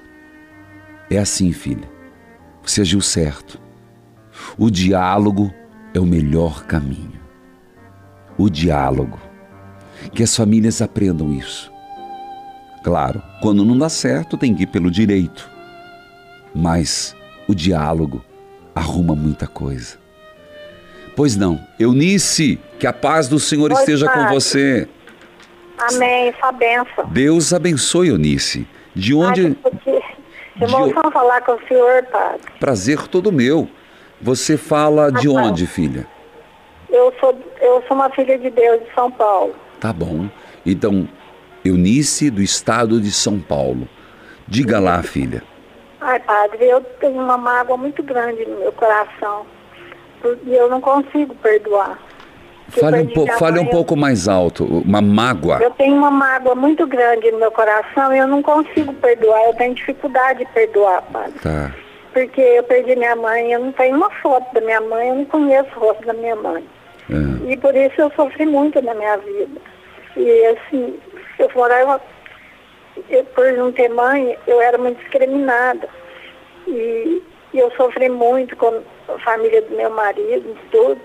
É 1.10 1.18
assim, 1.18 1.52
filha. 1.52 1.88
Você 2.62 2.82
agiu 2.82 3.00
certo. 3.00 3.60
O 4.58 4.70
diálogo 4.70 5.52
é 5.94 5.98
o 5.98 6.06
melhor 6.06 6.64
caminho. 6.64 7.20
O 8.36 8.48
diálogo. 8.50 9.18
Que 10.12 10.22
as 10.22 10.36
famílias 10.36 10.82
aprendam 10.82 11.32
isso. 11.32 11.72
Claro, 12.84 13.22
quando 13.42 13.64
não 13.64 13.76
dá 13.76 13.88
certo, 13.88 14.36
tem 14.36 14.54
que 14.54 14.62
ir 14.62 14.68
pelo 14.68 14.90
direito. 14.90 15.50
Mas 16.54 17.16
o 17.48 17.54
diálogo 17.54 18.24
arruma 18.74 19.14
muita 19.14 19.46
coisa. 19.46 19.98
Pois 21.16 21.36
não. 21.36 21.60
Eunice, 21.80 22.60
que 22.78 22.86
a 22.86 22.92
paz 22.92 23.28
do 23.28 23.40
Senhor 23.40 23.72
Oi, 23.72 23.78
esteja 23.80 24.08
com 24.08 24.28
você. 24.28 24.88
Amém, 25.78 26.32
sua 26.38 26.52
benção. 26.52 27.08
Deus 27.10 27.52
abençoe, 27.52 28.08
Eunice. 28.08 28.66
De 28.94 29.14
onde. 29.14 29.46
Ai, 29.46 29.97
porque 30.58 30.64
emoção 30.74 31.10
falar 31.10 31.40
com 31.42 31.52
o 31.52 31.60
senhor, 31.68 32.04
padre. 32.04 32.40
Prazer 32.58 33.06
todo 33.08 33.32
meu. 33.32 33.68
Você 34.20 34.56
fala 34.56 35.12
de 35.12 35.28
Ah, 35.28 35.32
onde, 35.32 35.66
filha? 35.66 36.06
Eu 36.90 37.12
sou, 37.20 37.38
eu 37.60 37.82
sou 37.86 37.96
uma 37.96 38.10
filha 38.10 38.38
de 38.38 38.50
Deus 38.50 38.80
de 38.82 38.92
São 38.94 39.10
Paulo. 39.10 39.54
Tá 39.78 39.92
bom. 39.92 40.28
Então, 40.66 41.08
Eunice, 41.64 42.30
do 42.30 42.42
estado 42.42 43.00
de 43.00 43.12
São 43.12 43.38
Paulo. 43.38 43.88
Diga 44.46 44.80
lá, 44.80 45.02
filha. 45.02 45.42
Ai, 46.00 46.18
padre, 46.20 46.64
eu 46.64 46.80
tenho 47.00 47.20
uma 47.20 47.36
mágoa 47.36 47.76
muito 47.76 48.02
grande 48.02 48.44
no 48.46 48.58
meu 48.58 48.72
coração. 48.72 49.44
E 50.46 50.54
eu 50.54 50.68
não 50.68 50.80
consigo 50.80 51.34
perdoar. 51.36 51.98
Fale 52.68 53.00
um, 53.00 53.06
po- 53.06 53.26
fale 53.38 53.58
um 53.58 53.64
mãe, 53.64 53.72
pouco 53.72 53.96
mais 53.96 54.28
alto. 54.28 54.64
Uma 54.64 55.00
mágoa. 55.00 55.58
Eu 55.62 55.70
tenho 55.70 55.96
uma 55.96 56.10
mágoa 56.10 56.54
muito 56.54 56.86
grande 56.86 57.30
no 57.32 57.38
meu 57.38 57.50
coração 57.50 58.14
e 58.14 58.18
eu 58.18 58.26
não 58.26 58.42
consigo 58.42 58.92
perdoar. 58.94 59.42
Eu 59.46 59.54
tenho 59.54 59.74
dificuldade 59.74 60.40
de 60.40 60.46
perdoar, 60.52 61.02
padre. 61.12 61.38
Tá. 61.42 61.74
Porque 62.12 62.40
eu 62.40 62.62
perdi 62.64 62.94
minha 62.96 63.16
mãe, 63.16 63.52
eu 63.52 63.60
não 63.60 63.72
tenho 63.72 63.96
uma 63.96 64.10
foto 64.22 64.52
da 64.52 64.60
minha 64.60 64.80
mãe, 64.80 65.08
eu 65.08 65.14
não 65.14 65.24
conheço 65.24 65.68
o 65.76 65.80
rosto 65.80 66.04
da 66.06 66.12
minha 66.12 66.36
mãe. 66.36 66.64
É. 67.10 67.52
E 67.52 67.56
por 67.56 67.74
isso 67.74 68.00
eu 68.00 68.10
sofri 68.14 68.44
muito 68.44 68.80
na 68.82 68.94
minha 68.94 69.16
vida. 69.18 69.60
E 70.16 70.46
assim, 70.46 70.98
eu 71.38 71.50
morava, 71.54 72.00
eu, 73.08 73.24
por 73.26 73.50
não 73.52 73.72
ter 73.72 73.88
mãe, 73.88 74.36
eu 74.46 74.60
era 74.60 74.76
muito 74.76 74.98
discriminada. 75.00 75.88
E, 76.66 77.22
e 77.54 77.58
eu 77.58 77.70
sofri 77.76 78.08
muito 78.10 78.54
com 78.56 78.82
a 79.08 79.18
família 79.20 79.62
do 79.62 79.74
meu 79.74 79.90
marido 79.90 80.54
tudo. 80.70 81.00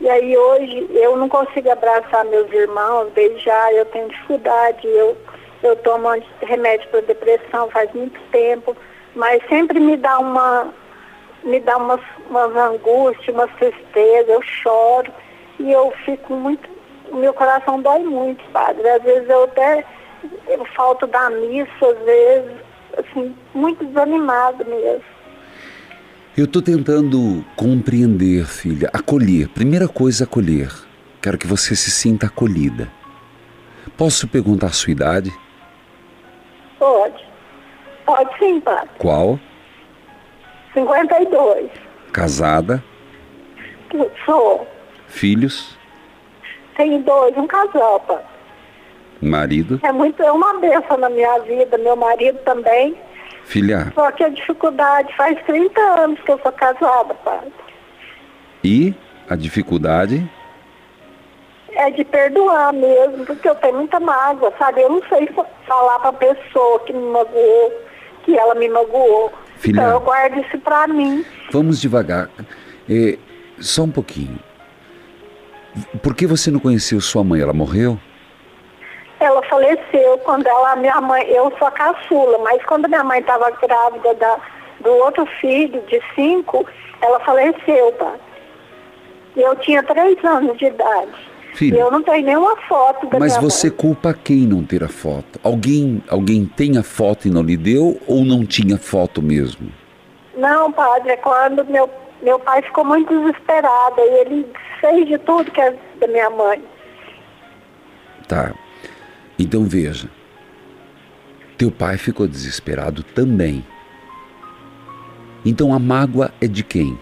E 0.00 0.08
aí 0.08 0.36
hoje 0.36 0.88
eu 0.92 1.16
não 1.16 1.28
consigo 1.28 1.70
abraçar 1.70 2.24
meus 2.26 2.52
irmãos, 2.52 3.10
beijar, 3.12 3.72
eu 3.72 3.86
tenho 3.86 4.08
dificuldade, 4.08 4.86
eu, 4.86 5.16
eu 5.62 5.74
tomo 5.76 6.08
remédio 6.42 6.88
para 6.90 7.00
depressão 7.00 7.70
faz 7.70 7.90
muito 7.94 8.20
tempo, 8.30 8.76
mas 9.14 9.42
sempre 9.48 9.80
me 9.80 9.96
dá 9.96 10.18
uma, 10.18 10.72
me 11.42 11.60
dá 11.60 11.78
umas, 11.78 12.00
umas 12.28 12.54
angústias, 12.54 13.34
umas 13.34 13.50
tristezas, 13.56 14.28
eu 14.28 14.42
choro 14.42 15.10
e 15.58 15.72
eu 15.72 15.90
fico 16.04 16.34
muito, 16.34 16.68
meu 17.12 17.32
coração 17.32 17.80
dói 17.80 18.00
muito, 18.00 18.44
padre. 18.50 18.86
Às 18.88 19.02
vezes 19.02 19.28
eu 19.30 19.44
até 19.44 19.84
eu 20.48 20.64
falto 20.66 21.06
da 21.06 21.30
missa, 21.30 21.86
às 21.86 21.98
vezes, 22.04 22.52
assim, 22.98 23.36
muito 23.54 23.84
desanimado 23.84 24.64
mesmo. 24.64 25.15
Eu 26.36 26.44
estou 26.44 26.60
tentando 26.60 27.42
compreender, 27.56 28.44
filha, 28.44 28.90
acolher. 28.92 29.48
Primeira 29.48 29.88
coisa, 29.88 30.24
acolher. 30.24 30.70
Quero 31.22 31.38
que 31.38 31.46
você 31.46 31.74
se 31.74 31.90
sinta 31.90 32.26
acolhida. 32.26 32.92
Posso 33.96 34.28
perguntar 34.28 34.66
a 34.66 34.72
sua 34.72 34.90
idade? 34.90 35.32
Pode. 36.78 37.24
Pode 38.04 38.38
sim, 38.38 38.60
padre. 38.60 38.90
Qual? 38.98 39.40
52. 40.74 41.70
Casada? 42.12 42.84
Sou. 44.26 44.68
Filhos? 45.08 45.74
Tenho 46.76 47.02
dois, 47.02 47.34
um 47.38 47.46
casal, 47.46 47.98
padre. 48.00 48.26
Marido? 49.22 49.80
É 49.82 49.90
muito, 49.90 50.22
é 50.22 50.30
uma 50.30 50.60
benção 50.60 50.98
na 50.98 51.08
minha 51.08 51.38
vida, 51.38 51.78
meu 51.78 51.96
marido 51.96 52.38
também. 52.44 52.94
Filha? 53.46 53.92
Só 53.94 54.10
que 54.10 54.24
a 54.24 54.28
dificuldade, 54.28 55.14
faz 55.16 55.40
30 55.46 55.80
anos 55.80 56.20
que 56.20 56.30
eu 56.32 56.38
sou 56.42 56.52
casada, 56.52 57.14
padre. 57.24 57.52
E 58.64 58.94
a 59.30 59.36
dificuldade? 59.36 60.28
É 61.72 61.90
de 61.90 62.04
perdoar 62.04 62.72
mesmo, 62.72 63.24
porque 63.24 63.48
eu 63.48 63.54
tenho 63.54 63.76
muita 63.76 64.00
mágoa, 64.00 64.52
sabe? 64.58 64.80
Eu 64.82 64.88
não 64.90 65.02
sei 65.08 65.26
fa- 65.28 65.46
falar 65.66 65.98
pra 66.00 66.12
pessoa 66.12 66.80
que 66.80 66.92
me 66.92 67.06
magoou, 67.10 67.72
que 68.24 68.36
ela 68.36 68.54
me 68.54 68.68
magoou. 68.68 69.32
Filha. 69.58 69.80
Então 69.80 69.90
eu 69.92 70.00
guardo 70.00 70.40
isso 70.40 70.58
pra 70.58 70.88
mim. 70.88 71.24
Vamos 71.52 71.80
devagar. 71.80 72.28
É, 72.90 73.16
só 73.60 73.82
um 73.84 73.90
pouquinho. 73.90 74.38
Por 76.02 76.14
que 76.14 76.26
você 76.26 76.50
não 76.50 76.58
conheceu 76.58 77.00
sua 77.00 77.22
mãe? 77.22 77.40
Ela 77.42 77.52
morreu? 77.52 77.98
Ela 79.18 79.42
faleceu 79.44 80.18
quando 80.24 80.46
ela, 80.46 80.76
minha 80.76 81.00
mãe, 81.00 81.26
eu 81.28 81.52
sou 81.58 81.68
a 81.68 81.70
caçula, 81.70 82.38
mas 82.38 82.62
quando 82.64 82.88
minha 82.88 83.02
mãe 83.02 83.20
estava 83.20 83.50
grávida 83.50 84.14
da, 84.14 84.38
do 84.80 84.90
outro 84.90 85.24
filho, 85.40 85.80
de 85.82 86.00
cinco, 86.14 86.66
ela 87.00 87.18
faleceu? 87.20 87.94
E 89.34 89.40
eu 89.40 89.56
tinha 89.56 89.82
três 89.82 90.22
anos 90.24 90.56
de 90.58 90.66
idade. 90.66 91.12
Filha. 91.54 91.76
E 91.76 91.80
eu 91.80 91.90
não 91.90 92.02
tenho 92.02 92.26
nenhuma 92.26 92.54
foto 92.68 93.06
da 93.06 93.18
Mas 93.18 93.36
você 93.38 93.68
mãe. 93.68 93.76
culpa 93.78 94.12
quem 94.12 94.46
não 94.46 94.62
ter 94.62 94.84
a 94.84 94.88
foto? 94.88 95.40
Alguém, 95.42 96.02
alguém 96.10 96.44
tem 96.44 96.76
a 96.76 96.82
foto 96.82 97.26
e 97.26 97.30
não 97.30 97.42
lhe 97.42 97.56
deu 97.56 97.98
ou 98.06 98.24
não 98.26 98.44
tinha 98.44 98.76
foto 98.76 99.22
mesmo? 99.22 99.72
Não, 100.36 100.70
padre, 100.70 101.12
é 101.12 101.16
quando 101.16 101.64
meu, 101.64 101.88
meu 102.20 102.38
pai 102.38 102.60
ficou 102.60 102.84
muito 102.84 103.08
desesperado. 103.08 103.98
E 103.98 104.20
ele 104.20 104.46
fez 104.82 105.08
de 105.08 105.16
tudo 105.18 105.50
que 105.50 105.60
é 105.60 105.74
da 105.98 106.06
minha 106.06 106.28
mãe. 106.28 106.62
Tá. 108.28 108.52
Então 109.38 109.64
veja. 109.64 110.08
Teu 111.58 111.70
pai 111.70 111.96
ficou 111.96 112.26
desesperado 112.26 113.02
também. 113.02 113.64
Então 115.44 115.72
a 115.72 115.78
mágoa 115.78 116.30
é 116.40 116.46
de 116.46 116.62
quem? 116.62 116.98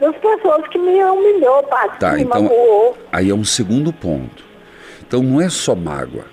Das 0.00 0.14
pessoas 0.16 0.66
que 0.68 0.78
me 0.78 1.02
humilhou, 1.04 1.62
padre, 1.64 1.98
Tá, 1.98 2.16
que 2.16 2.22
então 2.22 2.42
magoou. 2.42 2.98
aí 3.12 3.30
é 3.30 3.34
um 3.34 3.44
segundo 3.44 3.92
ponto. 3.92 4.44
Então 5.06 5.22
não 5.22 5.40
é 5.40 5.48
só 5.48 5.74
mágoa. 5.74 6.24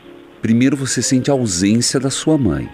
Primeiro 0.42 0.76
você 0.76 1.02
sente 1.02 1.30
a 1.30 1.34
ausência 1.34 2.00
da 2.00 2.10
sua 2.10 2.38
mãe. 2.38 2.70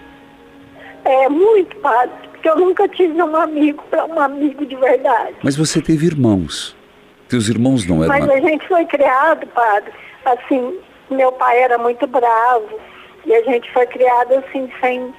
É 1.04 1.28
muito, 1.28 1.76
padre, 1.76 2.12
porque 2.32 2.48
eu 2.48 2.56
nunca 2.56 2.88
tive 2.88 3.22
um 3.22 3.36
amigo 3.36 3.82
para 3.90 4.04
um 4.06 4.18
amigo 4.18 4.64
de 4.66 4.74
verdade. 4.76 5.34
Mas 5.42 5.56
você 5.56 5.80
teve 5.80 6.06
irmãos. 6.06 6.74
Teus 7.28 7.48
irmãos 7.48 7.86
não 7.86 8.02
eram. 8.02 8.14
Mas 8.18 8.28
a 8.30 8.40
gente 8.40 8.66
foi 8.66 8.84
criado, 8.86 9.46
padre, 9.48 9.92
assim, 10.24 10.74
meu 11.10 11.32
pai 11.32 11.58
era 11.58 11.78
muito 11.78 12.06
bravo. 12.06 12.78
E 13.24 13.34
a 13.34 13.42
gente 13.42 13.70
foi 13.72 13.86
criado 13.86 14.34
assim, 14.34 14.70
sem, 14.80 15.14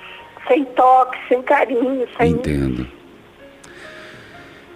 sem 0.48 0.66
toque, 0.66 1.18
sem 1.28 1.42
carinho, 1.42 2.08
sem. 2.18 2.32
Entendo. 2.32 2.88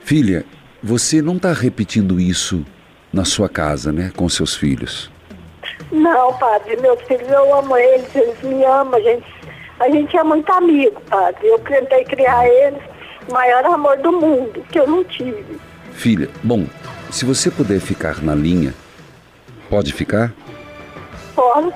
Filha, 0.02 0.46
você 0.84 1.22
não 1.22 1.38
está 1.38 1.54
repetindo 1.54 2.20
isso 2.20 2.66
na 3.14 3.24
sua 3.24 3.48
casa, 3.48 3.92
né? 3.92 4.12
Com 4.16 4.28
seus 4.28 4.56
filhos. 4.56 5.12
Não, 5.92 6.34
padre, 6.38 6.76
meus 6.78 7.02
filhos, 7.04 7.30
eu 7.30 7.54
amo 7.56 7.78
eles, 7.78 8.16
eles 8.16 8.42
me 8.42 8.64
amam, 8.64 8.96
a 8.96 9.02
gente, 9.02 9.26
a 9.80 9.90
gente 9.90 10.18
é 10.18 10.24
muito 10.24 10.52
amigo, 10.52 11.02
padre. 11.10 11.48
Eu 11.48 11.60
tentei 11.60 12.04
criar 12.06 12.48
eles, 12.48 12.82
o 13.30 13.34
maior 13.34 13.66
amor 13.66 13.98
do 13.98 14.12
mundo, 14.12 14.64
que 14.72 14.80
eu 14.80 14.88
não 14.88 15.04
tive. 15.04 15.60
Filha, 15.94 16.30
bom, 16.44 16.66
se 17.10 17.26
você 17.26 17.52
puder 17.52 17.80
ficar 17.80 18.22
na 18.22 18.34
linha, 18.34 18.74
pode 19.70 19.94
ficar? 19.94 20.34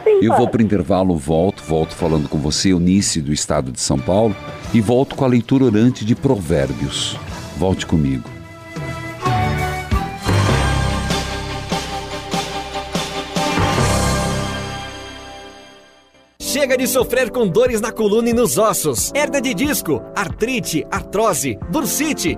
Sim, 0.03 0.19
Eu 0.21 0.35
vou 0.35 0.47
para 0.47 0.61
o 0.61 0.63
intervalo, 0.63 1.17
volto, 1.17 1.63
volto 1.63 1.95
falando 1.95 2.29
com 2.29 2.37
você, 2.37 2.71
Eunice, 2.71 3.19
do 3.19 3.33
estado 3.33 3.71
de 3.71 3.81
São 3.81 3.97
Paulo, 3.97 4.35
e 4.73 4.79
volto 4.79 5.15
com 5.15 5.25
a 5.25 5.27
leitura 5.27 5.65
orante 5.65 6.05
de 6.05 6.15
Provérbios. 6.15 7.17
Volte 7.57 7.85
comigo. 7.85 8.29
Chega 16.39 16.77
de 16.77 16.87
sofrer 16.87 17.31
com 17.31 17.47
dores 17.47 17.81
na 17.81 17.91
coluna 17.91 18.29
e 18.29 18.33
nos 18.33 18.57
ossos, 18.57 19.11
hernia 19.15 19.41
de 19.41 19.53
disco, 19.53 20.01
artrite, 20.15 20.85
artrose, 20.89 21.57
bursite, 21.71 22.37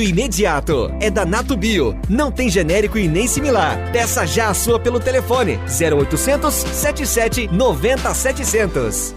imediato. 0.00 0.90
É 1.00 1.10
da 1.10 1.24
Nato 1.24 1.56
Bio. 1.56 1.98
Não 2.08 2.30
tem 2.30 2.48
genérico 2.48 2.98
e 2.98 3.08
nem 3.08 3.26
similar. 3.26 3.92
Peça 3.92 4.26
já 4.26 4.48
a 4.48 4.54
sua 4.54 4.78
pelo 4.78 5.00
telefone 5.00 5.58
0800 5.80 6.52
77 6.54 7.48
90 7.48 8.14
700. 8.14 9.14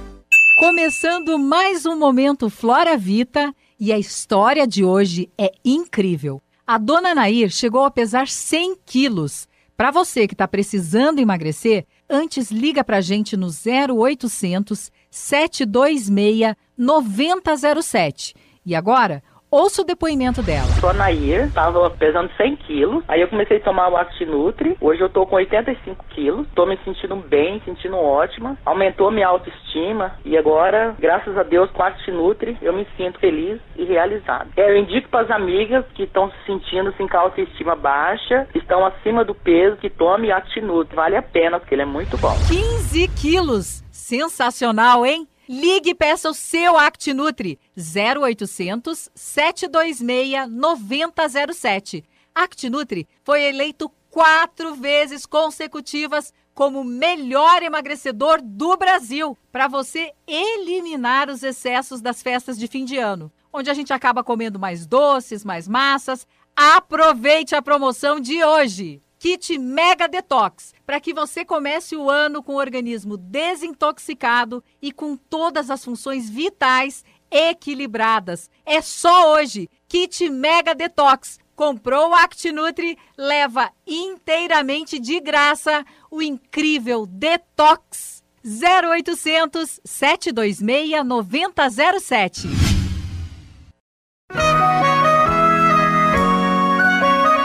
Começando 0.60 1.38
mais 1.40 1.86
um 1.86 1.98
momento 1.98 2.50
Flora 2.50 2.96
Vita 2.96 3.54
e 3.80 3.92
a 3.92 3.98
história 3.98 4.66
de 4.66 4.84
hoje 4.84 5.30
é 5.38 5.52
incrível. 5.66 6.42
A 6.66 6.78
dona 6.78 7.14
Nair 7.14 7.50
chegou 7.50 7.84
a 7.84 7.92
pesar 7.92 8.28
100 8.28 8.78
quilos. 8.86 9.48
Para 9.76 9.92
você 9.92 10.28
que 10.28 10.34
está 10.34 10.48
precisando 10.48 11.20
emagrecer, 11.20 11.86
antes 12.10 12.52
liga 12.52 12.84
para 12.84 12.98
a 12.98 13.02
gente 13.02 13.36
no 13.36 13.48
0800 13.48 14.92
726 15.10 16.56
9007. 16.78 18.34
E 18.66 18.74
agora, 18.74 19.22
Ouça 19.54 19.84
o 19.84 19.86
depoimento 19.86 20.42
dela. 20.42 20.66
Sou 20.80 20.90
a 20.90 20.94
Nair, 20.94 21.46
estava 21.46 21.88
pesando 21.92 22.28
100 22.38 22.56
quilos. 22.56 23.04
Aí 23.08 23.22
eu 23.22 23.28
comecei 23.28 23.58
a 23.58 23.64
tomar 23.64 23.88
o 23.88 23.96
Actinutri. 23.96 24.76
Hoje 24.82 25.00
eu 25.00 25.10
tô 25.10 25.28
com 25.28 25.36
85 25.36 26.04
quilos. 26.10 26.48
Tô 26.56 26.66
me 26.66 26.76
sentindo 26.84 27.16
bem, 27.18 27.62
sentindo 27.64 27.96
ótima. 27.96 28.58
Aumentou 28.66 29.12
minha 29.12 29.28
autoestima. 29.28 30.16
E 30.26 30.36
agora, 30.36 30.96
graças 30.98 31.38
a 31.38 31.44
Deus, 31.44 31.70
com 31.70 31.84
o 31.84 31.86
Actinutri, 31.86 32.58
eu 32.64 32.74
me 32.74 32.88
sinto 32.98 33.20
feliz 33.20 33.62
e 33.76 33.84
realizado. 33.84 34.50
É, 34.58 34.72
eu 34.72 34.76
indico 34.76 35.08
para 35.10 35.22
as 35.26 35.30
amigas 35.30 35.86
que 35.94 36.02
estão 36.02 36.32
se 36.32 36.46
sentindo 36.48 36.90
assim, 36.90 37.08
com 37.08 37.18
a 37.18 37.20
autoestima 37.20 37.76
baixa, 37.76 38.48
estão 38.56 38.84
acima 38.84 39.24
do 39.24 39.36
peso, 39.36 39.78
que 39.78 39.88
tome 39.88 40.32
Actinutri. 40.32 40.96
Vale 40.96 41.16
a 41.16 41.22
pena, 41.22 41.60
porque 41.60 41.76
ele 41.76 41.84
é 41.84 41.86
muito 41.86 42.18
bom. 42.18 42.34
15 42.48 43.08
quilos! 43.10 43.84
Sensacional, 43.92 45.06
hein? 45.06 45.28
Ligue 45.48 45.90
e 45.90 45.96
peça 45.96 46.30
o 46.30 46.34
seu 46.34 46.78
ActiNutri 46.78 47.60
0800 47.78 49.10
726 49.14 50.50
9007. 50.50 52.04
ActiNutri 52.34 53.08
foi 53.24 53.44
eleito 53.44 53.92
quatro 54.10 54.74
vezes 54.76 55.26
consecutivas 55.26 56.34
como 56.54 56.84
melhor 56.84 57.62
emagrecedor 57.62 58.40
do 58.42 58.78
Brasil 58.78 59.38
para 59.52 59.68
você 59.68 60.14
eliminar 60.26 61.30
os 61.30 61.44
excessos 61.44 62.00
das 62.00 62.22
festas 62.22 62.58
de 62.58 62.68
fim 62.68 62.86
de 62.86 62.98
ano, 62.98 63.30
onde 63.52 63.70
a 63.70 63.74
gente 63.74 63.92
acaba 63.92 64.24
comendo 64.24 64.58
mais 64.58 64.86
doces, 64.86 65.44
mais 65.44 65.68
massas. 65.68 66.26
Aproveite 66.56 67.54
a 67.54 67.62
promoção 67.62 68.18
de 68.20 68.42
hoje! 68.44 69.02
Kit 69.20 69.58
Mega 69.58 70.08
Detox, 70.08 70.73
para 70.94 71.02
que 71.02 71.12
você 71.12 71.44
comece 71.44 71.96
o 71.96 72.08
ano 72.08 72.44
com 72.44 72.54
o 72.54 72.60
organismo 72.60 73.18
desintoxicado 73.18 74.64
e 74.80 74.92
com 74.92 75.18
todas 75.18 75.72
as 75.72 75.84
funções 75.84 76.30
vitais 76.30 77.04
equilibradas. 77.32 78.48
É 78.64 78.80
só 78.80 79.34
hoje. 79.34 79.68
Kit 79.88 80.30
Mega 80.30 80.76
Detox. 80.76 81.40
Comprou 81.56 82.12
o 82.12 82.14
ActiNutri, 82.14 82.96
leva 83.18 83.72
inteiramente 83.88 85.00
de 85.00 85.20
graça 85.20 85.84
o 86.12 86.22
incrível 86.22 87.08
Detox. 87.08 88.22
0800 88.46 89.80
726 89.84 91.04
9007. 91.04 92.48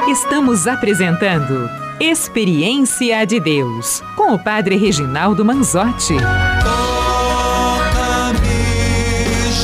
Estamos 0.07 0.67
apresentando 0.67 1.88
Experiência 2.01 3.25
de 3.25 3.41
Deus 3.41 4.01
com 4.15 4.33
o 4.33 4.39
Padre 4.39 4.77
Reginaldo 4.77 5.45
Manzotti. 5.45 6.15
Toca-me, 6.63 8.39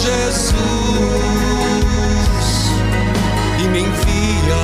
Jesus, 0.03 0.55
e 3.62 3.68
me 3.68 3.79
envia 3.83 4.57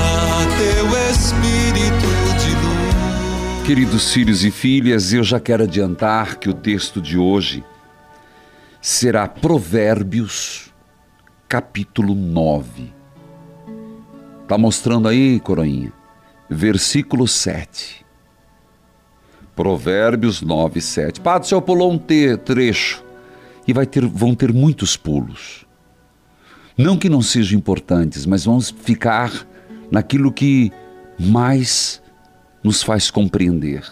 teu 0.59 0.87
Espírito 1.13 2.09
de 2.41 2.51
luz. 2.57 3.65
Queridos 3.65 4.13
filhos 4.13 4.45
e 4.45 4.51
filhas, 4.51 5.13
eu 5.13 5.23
já 5.23 5.39
quero 5.39 5.63
adiantar 5.63 6.41
que 6.41 6.49
o 6.49 6.55
texto 6.55 7.01
de 7.01 7.17
hoje 7.17 7.63
será 8.81 9.29
Provérbios, 9.29 10.73
capítulo 11.49 12.17
9 12.17 12.93
Está 14.43 14.59
mostrando 14.59 15.07
aí, 15.07 15.39
coroinha? 15.39 16.00
Versículo 16.51 17.29
7. 17.29 18.05
Provérbios 19.55 20.43
9, 20.43 20.81
7. 20.81 21.21
Padre, 21.21 21.47
o 21.47 21.49
senhor 21.49 21.63
pulou 21.63 21.93
um 21.93 21.99
trecho 21.99 23.05
e 23.69 23.73
vai 23.73 23.87
ter, 23.87 24.05
vão 24.05 24.35
ter 24.35 24.53
muitos 24.53 24.97
pulos. 24.97 25.65
Não 26.77 26.97
que 26.97 27.09
não 27.09 27.23
sejam 27.23 27.59
importantes, 27.59 28.27
mas 28.27 28.45
vamos 28.47 28.71
ficar 28.71 29.47
naquilo 29.91 30.33
que 30.33 30.73
mais 31.19 32.03
nos 32.65 32.83
faz 32.83 33.11
compreender. 33.11 33.85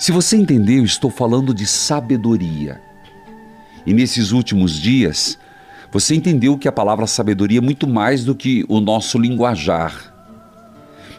Se 0.00 0.10
você 0.10 0.36
entendeu, 0.36 0.84
estou 0.84 1.10
falando 1.10 1.54
de 1.54 1.66
sabedoria. 1.66 2.80
E 3.86 3.92
nesses 3.92 4.32
últimos 4.32 4.72
dias, 4.72 5.38
você 5.92 6.14
entendeu 6.14 6.58
que 6.58 6.66
a 6.66 6.72
palavra 6.72 7.06
sabedoria 7.06 7.58
é 7.58 7.62
muito 7.62 7.86
mais 7.86 8.24
do 8.24 8.34
que 8.34 8.64
o 8.68 8.80
nosso 8.80 9.18
linguajar, 9.18 10.13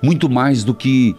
muito 0.05 0.29
mais 0.29 0.63
do 0.63 0.73
que 0.73 1.15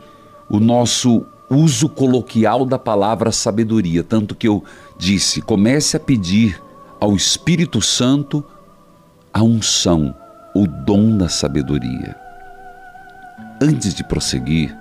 o 0.48 0.60
nosso 0.60 1.26
uso 1.50 1.88
coloquial 1.88 2.64
da 2.64 2.78
palavra 2.78 3.32
sabedoria. 3.32 4.04
Tanto 4.04 4.34
que 4.34 4.46
eu 4.46 4.62
disse: 4.96 5.42
comece 5.42 5.96
a 5.96 6.00
pedir 6.00 6.62
ao 7.00 7.16
Espírito 7.16 7.82
Santo 7.82 8.44
a 9.34 9.42
unção, 9.42 10.14
o 10.54 10.66
dom 10.66 11.16
da 11.16 11.28
sabedoria. 11.28 12.16
Antes 13.60 13.92
de 13.92 14.04
prosseguir, 14.04 14.76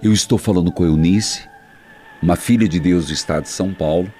eu 0.00 0.12
estou 0.12 0.38
falando 0.38 0.70
com 0.70 0.84
Eunice, 0.84 1.42
uma 2.22 2.36
filha 2.36 2.68
de 2.68 2.78
Deus 2.78 3.06
do 3.06 3.12
estado 3.12 3.42
de 3.42 3.48
São 3.48 3.74
Paulo, 3.74 4.10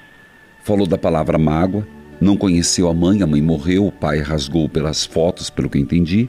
falou 0.64 0.87
da 0.87 0.99
palavra 0.99 1.38
mágoa 1.38 1.87
não 2.21 2.37
conheceu 2.37 2.88
a 2.88 2.94
mãe, 2.94 3.23
a 3.23 3.27
mãe 3.27 3.40
morreu, 3.40 3.87
o 3.87 3.92
pai 3.92 4.21
rasgou 4.21 4.68
pelas 4.68 5.05
fotos, 5.05 5.51
pelo 5.51 5.71
que 5.71 5.79
entendi. 5.79 6.29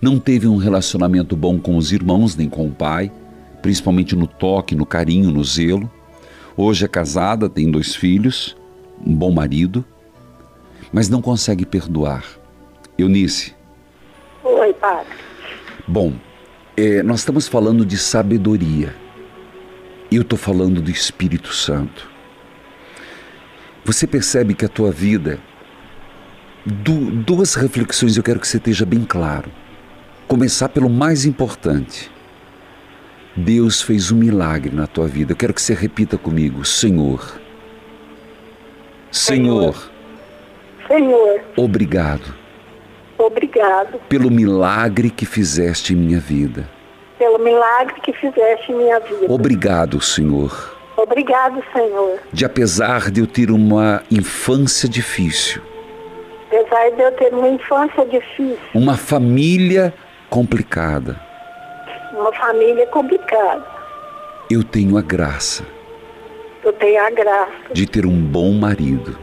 Não 0.00 0.18
teve 0.18 0.46
um 0.46 0.56
relacionamento 0.56 1.36
bom 1.36 1.58
com 1.58 1.76
os 1.76 1.92
irmãos 1.92 2.34
nem 2.34 2.48
com 2.48 2.66
o 2.66 2.70
pai, 2.70 3.12
principalmente 3.60 4.16
no 4.16 4.26
toque, 4.26 4.74
no 4.74 4.86
carinho, 4.86 5.30
no 5.30 5.44
zelo. 5.44 5.90
Hoje 6.56 6.86
é 6.86 6.88
casada, 6.88 7.50
tem 7.50 7.70
dois 7.70 7.94
filhos, 7.94 8.56
um 9.04 9.14
bom 9.14 9.30
marido, 9.30 9.84
mas 10.90 11.10
não 11.10 11.20
consegue 11.20 11.66
perdoar. 11.66 12.24
Eunice. 12.96 13.54
Oi, 14.42 14.72
padre. 14.72 15.12
Bom, 15.86 16.14
é, 16.76 17.02
nós 17.02 17.20
estamos 17.20 17.46
falando 17.46 17.84
de 17.84 17.98
sabedoria. 17.98 18.94
Eu 20.10 20.22
estou 20.22 20.38
falando 20.38 20.80
do 20.80 20.90
Espírito 20.90 21.52
Santo. 21.52 22.10
Você 23.84 24.06
percebe 24.06 24.54
que 24.54 24.64
a 24.64 24.68
tua 24.68 24.90
vida. 24.90 25.38
Du 26.64 27.10
duas 27.10 27.54
reflexões 27.54 28.16
eu 28.16 28.22
quero 28.22 28.38
que 28.38 28.46
você 28.46 28.56
esteja 28.58 28.84
bem 28.84 29.04
claro. 29.04 29.50
Começar 30.30 30.68
pelo 30.68 30.88
mais 30.88 31.24
importante. 31.24 32.08
Deus 33.34 33.82
fez 33.82 34.12
um 34.12 34.16
milagre 34.16 34.72
na 34.72 34.86
tua 34.86 35.08
vida. 35.08 35.32
Eu 35.32 35.36
quero 35.36 35.52
que 35.52 35.60
você 35.60 35.74
repita 35.74 36.16
comigo: 36.16 36.64
Senhor. 36.64 37.40
Senhor. 39.10 39.90
Senhor. 40.86 41.40
Obrigado. 41.56 42.32
Obrigado. 43.18 43.98
Pelo 44.08 44.30
milagre 44.30 45.10
que 45.10 45.26
fizeste 45.26 45.94
em 45.94 45.96
minha 45.96 46.20
vida. 46.20 46.70
Pelo 47.18 47.40
milagre 47.40 48.00
que 48.00 48.12
fizeste 48.12 48.70
em 48.70 48.76
minha 48.76 49.00
vida. 49.00 49.26
Obrigado, 49.28 50.00
Senhor 50.00 50.78
Obrigado, 50.96 51.60
Senhor. 51.72 52.20
De 52.32 52.44
apesar 52.44 53.10
de 53.10 53.20
eu 53.20 53.26
ter 53.26 53.50
uma 53.50 54.04
infância 54.08 54.88
difícil. 54.88 55.60
Apesar 56.46 56.90
de 56.90 57.02
eu 57.02 57.12
ter 57.16 57.34
uma 57.34 57.48
infância 57.48 58.06
difícil. 58.06 58.58
Uma 58.72 58.96
família 58.96 59.92
complicada. 60.30 61.20
Uma 62.12 62.32
família 62.32 62.86
complicada. 62.86 63.66
Eu 64.48 64.62
tenho 64.62 64.96
a 64.96 65.02
graça. 65.02 65.64
Eu 66.64 66.72
tenho 66.72 67.04
a 67.04 67.10
graça. 67.10 67.72
De 67.72 67.86
ter 67.86 68.06
um 68.06 68.20
bom 68.20 68.52
marido. 68.52 69.18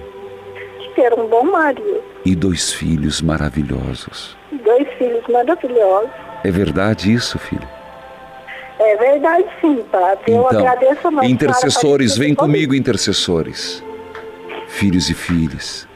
De 0.80 0.90
ter 0.96 1.14
um 1.14 1.28
bom 1.28 1.44
marido. 1.46 2.04
E 2.26 2.36
dois 2.36 2.74
filhos 2.74 3.22
maravilhosos. 3.22 4.38
Dois 4.64 4.88
filhos 4.98 5.24
maravilhosos. 5.30 6.10
É 6.44 6.52
verdade 6.52 7.12
isso, 7.12 7.40
filho? 7.40 7.68
É 8.80 8.96
verdade, 8.98 9.46
sim, 9.60 9.84
Padre. 9.92 10.32
Eu 10.32 10.46
então, 10.46 10.60
agradeço 10.60 11.12
muito. 11.12 11.26
Intercessores, 11.26 12.18
vem 12.18 12.36
comigo, 12.36 12.76
intercessores. 12.76 13.84
Filhos 14.68 15.10
e 15.10 15.14
filhas. 15.14 15.88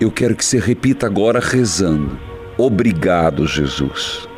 Eu 0.00 0.10
quero 0.10 0.34
que 0.34 0.44
você 0.44 0.58
repita 0.58 1.06
agora 1.06 1.38
rezando. 1.38 2.31
Obrigado, 2.64 3.44
Jesus. 3.44 4.28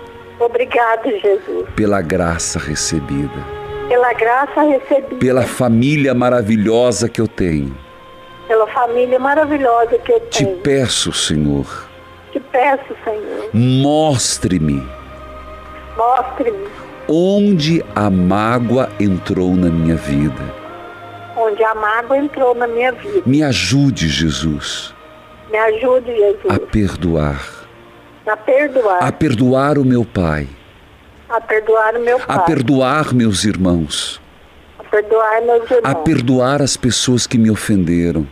Obrigado, 0.41 1.11
Jesus. 1.11 1.69
Pela 1.77 2.01
graça 2.01 2.59
recebida. 2.59 3.45
Pela 3.87 4.15
graça 4.15 4.63
recebida. 4.63 5.17
Pela 5.17 5.43
família 5.43 6.15
maravilhosa 6.15 7.07
que 7.07 7.21
eu 7.21 7.29
tenho. 7.29 7.77
Pela 8.49 8.67
família 8.69 9.19
maravilhosa 9.19 9.99
que 9.99 10.11
eu 10.11 10.21
tenho. 10.21 10.57
Te 10.57 10.63
peço, 10.63 11.13
Senhor. 11.13 11.67
Te 12.33 12.41
peço, 12.41 12.97
Senhor. 13.05 13.51
Mostre-me 13.53 14.83
Mostre-me. 15.95 16.67
Onde 17.07 17.85
a 17.95 18.09
mágoa 18.09 18.89
entrou 18.99 19.55
na 19.55 19.69
minha 19.69 19.97
vida. 19.97 20.55
Onde 21.37 21.63
a 21.63 21.75
mágoa 21.75 22.17
entrou 22.17 22.55
na 22.55 22.67
minha 22.67 22.91
vida. 22.93 23.21
Me 23.27 23.43
ajude, 23.43 24.09
Jesus. 24.09 24.95
Me 25.51 25.59
ajude, 25.59 26.07
Jesus. 26.07 26.47
A 26.49 26.59
perdoar. 26.59 27.64
A 28.27 28.37
perdoar. 28.37 29.03
a 29.03 29.13
perdoar 29.13 29.79
o 29.79 29.85
meu 29.85 30.05
pai, 30.05 30.49
A 31.29 31.41
perdoar 31.41 31.95
o 31.97 32.01
meu 32.01 32.19
pai. 32.19 32.37
a 32.37 32.39
perdoar 32.41 33.13
meus 33.15 33.45
irmãos, 33.45 34.21
A 34.79 34.85
perdoar 34.85 35.43
meus 35.43 35.71
irmãos. 35.71 35.85
a 35.85 35.95
perdoar 35.95 36.63
as 36.63 36.77
pessoas 36.77 37.27
que 37.27 37.37
me 37.37 37.51
ofenderam. 37.51 38.27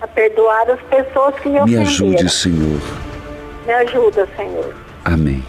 A 0.00 0.06
perdoar 0.06 0.70
as 0.70 0.80
pessoas 0.82 1.34
que 1.40 1.48
me 1.48 1.54
Me 1.54 1.60
ofenderam. 1.60 1.82
ajude, 1.82 2.28
Senhor. 2.30 2.80
Me 3.66 3.72
ajuda, 3.74 4.26
Senhor. 4.36 4.74
Amém. 5.04 5.44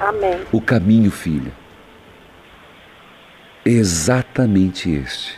Amém. 0.00 0.40
O 0.52 0.60
caminho, 0.60 1.10
filha, 1.10 1.50
é 3.66 3.70
exatamente 3.70 4.88
este. 4.90 5.36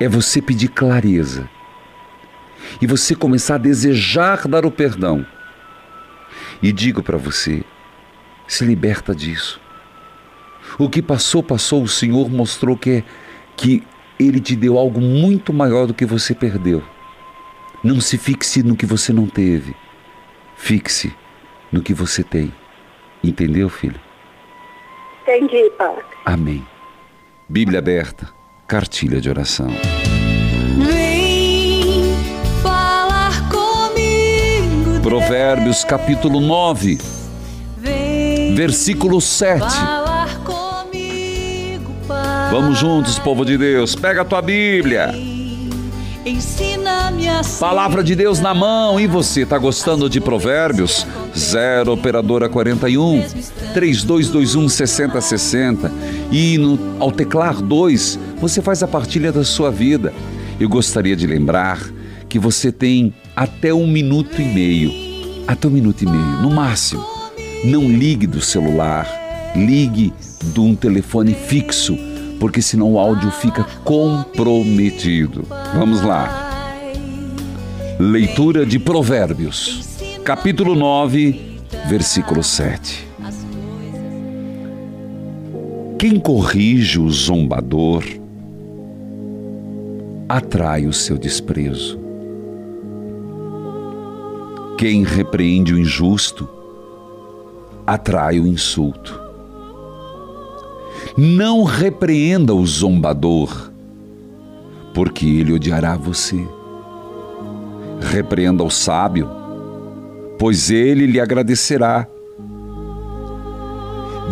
É 0.00 0.08
você 0.08 0.40
pedir 0.40 0.68
clareza 0.68 1.46
e 2.80 2.86
você 2.86 3.14
começar 3.14 3.56
a 3.56 3.58
desejar 3.58 4.48
dar 4.48 4.64
o 4.64 4.70
perdão. 4.70 5.24
E 6.64 6.72
digo 6.72 7.02
para 7.02 7.18
você, 7.18 7.62
se 8.48 8.64
liberta 8.64 9.14
disso. 9.14 9.60
O 10.78 10.88
que 10.88 11.02
passou, 11.02 11.42
passou, 11.42 11.82
o 11.82 11.88
Senhor 11.88 12.30
mostrou 12.30 12.74
que, 12.74 12.90
é, 12.90 13.04
que 13.54 13.82
Ele 14.18 14.40
te 14.40 14.56
deu 14.56 14.78
algo 14.78 14.98
muito 14.98 15.52
maior 15.52 15.86
do 15.86 15.92
que 15.92 16.06
você 16.06 16.34
perdeu. 16.34 16.82
Não 17.82 18.00
se 18.00 18.16
fixe 18.16 18.62
no 18.62 18.76
que 18.76 18.86
você 18.86 19.12
não 19.12 19.26
teve, 19.26 19.76
fixe 20.56 21.14
no 21.70 21.82
que 21.82 21.92
você 21.92 22.24
tem. 22.24 22.50
Entendeu, 23.22 23.68
filho? 23.68 24.00
Entendi, 25.20 25.68
pai. 25.76 26.02
Amém. 26.24 26.66
Bíblia 27.46 27.78
aberta, 27.78 28.32
cartilha 28.66 29.20
de 29.20 29.28
oração. 29.28 29.68
Provérbios 35.04 35.84
capítulo 35.84 36.40
9, 36.40 36.98
Vem 37.76 38.54
versículo 38.54 39.20
7. 39.20 39.60
falar 39.60 40.38
comigo, 40.38 41.92
Pai. 42.08 42.50
Vamos 42.50 42.78
juntos, 42.78 43.18
povo 43.18 43.44
de 43.44 43.58
Deus. 43.58 43.94
Pega 43.94 44.22
a 44.22 44.24
tua 44.24 44.40
Bíblia. 44.40 45.12
Palavra 47.60 48.02
de 48.02 48.14
Deus 48.14 48.40
na 48.40 48.54
mão. 48.54 48.98
E 48.98 49.06
você, 49.06 49.44
tá 49.44 49.58
gostando 49.58 50.08
de 50.08 50.22
Provérbios? 50.22 51.06
0 51.36 51.92
operadora 51.92 52.48
41 52.48 53.22
3221 53.74 54.70
6060. 54.70 55.92
E 56.32 56.56
no, 56.56 56.78
ao 56.98 57.12
teclar 57.12 57.60
2, 57.60 58.18
você 58.40 58.62
faz 58.62 58.82
a 58.82 58.88
partilha 58.88 59.30
da 59.30 59.44
sua 59.44 59.70
vida. 59.70 60.14
Eu 60.58 60.70
gostaria 60.70 61.14
de 61.14 61.26
lembrar 61.26 61.78
que 62.26 62.38
você 62.38 62.72
tem 62.72 63.12
até 63.34 63.74
um 63.74 63.86
minuto 63.86 64.40
e 64.40 64.44
meio. 64.44 64.92
Até 65.46 65.68
um 65.68 65.70
minuto 65.70 66.02
e 66.02 66.06
meio, 66.06 66.42
no 66.42 66.50
máximo. 66.50 67.04
Não 67.64 67.88
ligue 67.88 68.26
do 68.26 68.40
celular, 68.40 69.06
ligue 69.56 70.12
de 70.52 70.60
um 70.60 70.74
telefone 70.74 71.34
fixo, 71.34 71.96
porque 72.38 72.60
senão 72.60 72.92
o 72.92 72.98
áudio 72.98 73.30
fica 73.30 73.64
comprometido. 73.84 75.46
Vamos 75.74 76.02
lá. 76.02 76.42
Leitura 77.98 78.66
de 78.66 78.78
Provérbios, 78.78 79.98
capítulo 80.24 80.74
9, 80.74 81.58
versículo 81.88 82.42
7. 82.42 83.08
Quem 85.98 86.18
corrige 86.18 86.98
o 86.98 87.08
zombador 87.08 88.04
atrai 90.28 90.86
o 90.86 90.92
seu 90.92 91.16
desprezo. 91.16 92.03
Quem 94.76 95.04
repreende 95.04 95.72
o 95.72 95.78
injusto 95.78 96.48
atrai 97.86 98.40
o 98.40 98.46
insulto. 98.46 99.20
Não 101.16 101.62
repreenda 101.62 102.54
o 102.54 102.66
zombador, 102.66 103.70
porque 104.92 105.26
ele 105.26 105.52
odiará 105.52 105.96
você. 105.96 106.46
Repreenda 108.00 108.64
o 108.64 108.70
sábio, 108.70 109.30
pois 110.38 110.70
ele 110.70 111.06
lhe 111.06 111.20
agradecerá. 111.20 112.08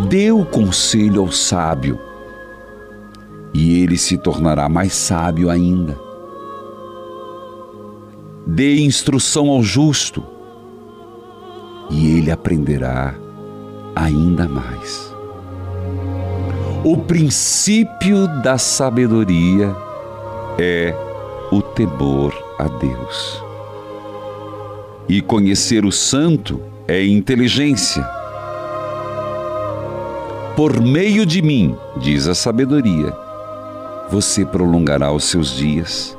Dê 0.09 0.33
o 0.33 0.45
conselho 0.45 1.21
ao 1.21 1.31
sábio, 1.31 1.99
e 3.55 3.81
ele 3.81 3.97
se 3.97 4.19
tornará 4.19 4.69
mais 4.69 4.93
sábio 4.93 5.51
ainda. 5.51 5.97
Dê 8.47 8.81
instrução 8.81 9.51
ao 9.51 9.63
justo, 9.63 10.25
e 11.91 12.19
ele 12.19 12.31
aprenderá 12.31 13.15
ainda 13.95 14.49
mais. 14.49 15.13
O 16.85 16.97
princípio 16.97 18.27
da 18.43 18.59
sabedoria 18.59 19.75
é 20.59 20.95
o 21.53 21.63
temor 21.63 22.35
a 22.59 22.67
Deus. 22.67 23.43
E 25.09 25.21
conhecer 25.21 25.85
o 25.85 25.93
santo 25.93 26.61
é 26.89 27.05
inteligência. 27.05 28.03
Por 30.57 30.81
meio 30.81 31.25
de 31.25 31.41
mim, 31.41 31.77
diz 31.99 32.27
a 32.27 32.35
sabedoria, 32.35 33.13
você 34.11 34.45
prolongará 34.45 35.13
os 35.13 35.25
seus 35.25 35.57
dias 35.57 36.19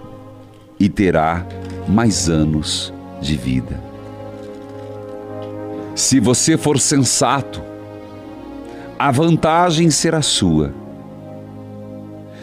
e 0.79 0.89
terá 0.89 1.45
mais 1.87 2.29
anos 2.29 2.93
de 3.21 3.35
vida. 3.35 3.92
Se 5.95 6.19
você 6.19 6.57
for 6.57 6.79
sensato, 6.79 7.61
a 8.97 9.11
vantagem 9.11 9.91
será 9.91 10.21
sua. 10.21 10.73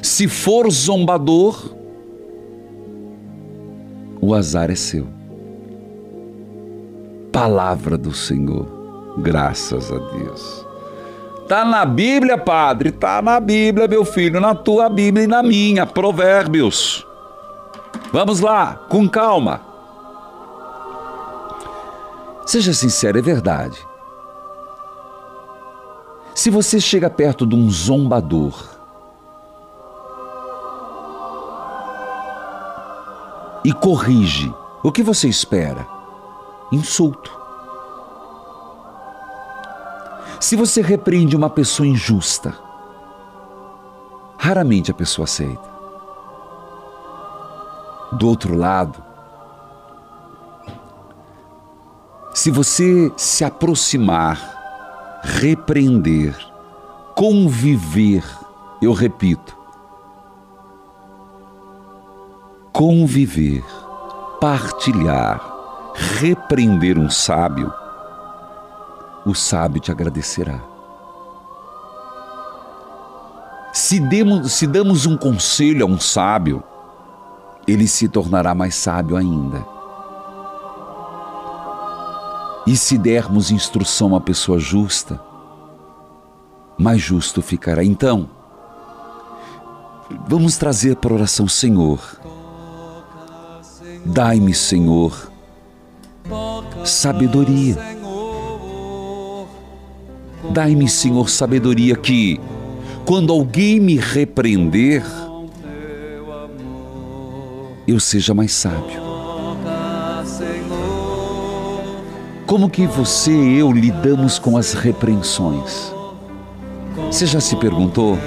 Se 0.02 0.28
for 0.28 0.70
zombador, 0.70 1.74
o 4.20 4.34
azar 4.34 4.70
é 4.70 4.74
seu. 4.74 5.06
Palavra 7.32 7.96
do 7.96 8.12
Senhor, 8.12 8.66
graças 9.18 9.90
a 9.90 9.98
Deus. 9.98 10.66
Tá 11.48 11.64
na 11.64 11.84
Bíblia, 11.84 12.38
padre, 12.38 12.92
tá 12.92 13.20
na 13.20 13.40
Bíblia, 13.40 13.88
meu 13.88 14.04
filho, 14.04 14.40
na 14.40 14.54
tua 14.54 14.88
Bíblia 14.88 15.24
e 15.24 15.26
na 15.26 15.42
minha, 15.42 15.84
Provérbios. 15.84 17.04
Vamos 18.12 18.40
lá, 18.40 18.74
com 18.88 19.08
calma. 19.08 19.69
Seja 22.50 22.74
sincero, 22.74 23.16
é 23.16 23.22
verdade. 23.22 23.78
Se 26.34 26.50
você 26.50 26.80
chega 26.80 27.08
perto 27.08 27.46
de 27.46 27.54
um 27.54 27.70
zombador, 27.70 28.52
e 33.64 33.72
corrige, 33.72 34.52
o 34.82 34.90
que 34.90 35.00
você 35.00 35.28
espera? 35.28 35.86
Insulto. 36.72 37.30
Se 40.40 40.56
você 40.56 40.82
repreende 40.82 41.36
uma 41.36 41.50
pessoa 41.50 41.86
injusta, 41.86 42.52
raramente 44.36 44.90
a 44.90 44.94
pessoa 44.94 45.22
aceita. 45.22 45.70
Do 48.10 48.26
outro 48.26 48.56
lado, 48.56 49.09
se 52.32 52.50
você 52.50 53.12
se 53.16 53.44
aproximar, 53.44 55.20
repreender, 55.22 56.34
conviver, 57.14 58.24
eu 58.80 58.92
repito, 58.92 59.56
conviver, 62.72 63.64
partilhar, 64.40 65.40
repreender 66.18 66.98
um 66.98 67.10
sábio, 67.10 67.72
o 69.26 69.34
sábio 69.34 69.80
te 69.80 69.90
agradecerá. 69.90 70.60
Se 73.72 74.00
demos, 74.00 74.52
se 74.52 74.66
damos 74.66 75.04
um 75.04 75.16
conselho 75.16 75.84
a 75.84 75.88
um 75.88 76.00
sábio, 76.00 76.62
ele 77.68 77.86
se 77.86 78.08
tornará 78.08 78.54
mais 78.54 78.74
sábio 78.74 79.16
ainda. 79.16 79.79
E 82.66 82.76
se 82.76 82.98
dermos 82.98 83.50
instrução 83.50 84.14
a 84.14 84.20
pessoa 84.20 84.58
justa, 84.58 85.20
mais 86.78 87.00
justo 87.00 87.42
ficará. 87.42 87.84
Então, 87.84 88.28
vamos 90.28 90.56
trazer 90.56 90.96
para 90.96 91.12
a 91.12 91.16
oração, 91.16 91.48
Senhor. 91.48 92.00
Dai-me, 94.04 94.54
Senhor, 94.54 95.30
sabedoria. 96.84 97.76
Dai-me, 100.50 100.88
Senhor, 100.88 101.28
sabedoria 101.28 101.94
que, 101.96 102.40
quando 103.04 103.32
alguém 103.32 103.78
me 103.78 103.96
repreender, 103.96 105.04
eu 107.86 108.00
seja 108.00 108.32
mais 108.32 108.52
sábio. 108.52 109.09
Como 112.50 112.68
que 112.68 112.84
você 112.84 113.30
e 113.30 113.60
eu 113.60 113.70
lidamos 113.70 114.36
com 114.36 114.56
as 114.56 114.72
repreensões? 114.72 115.94
Você 117.06 117.24
já 117.24 117.38
se 117.38 117.54
perguntou? 117.54 118.18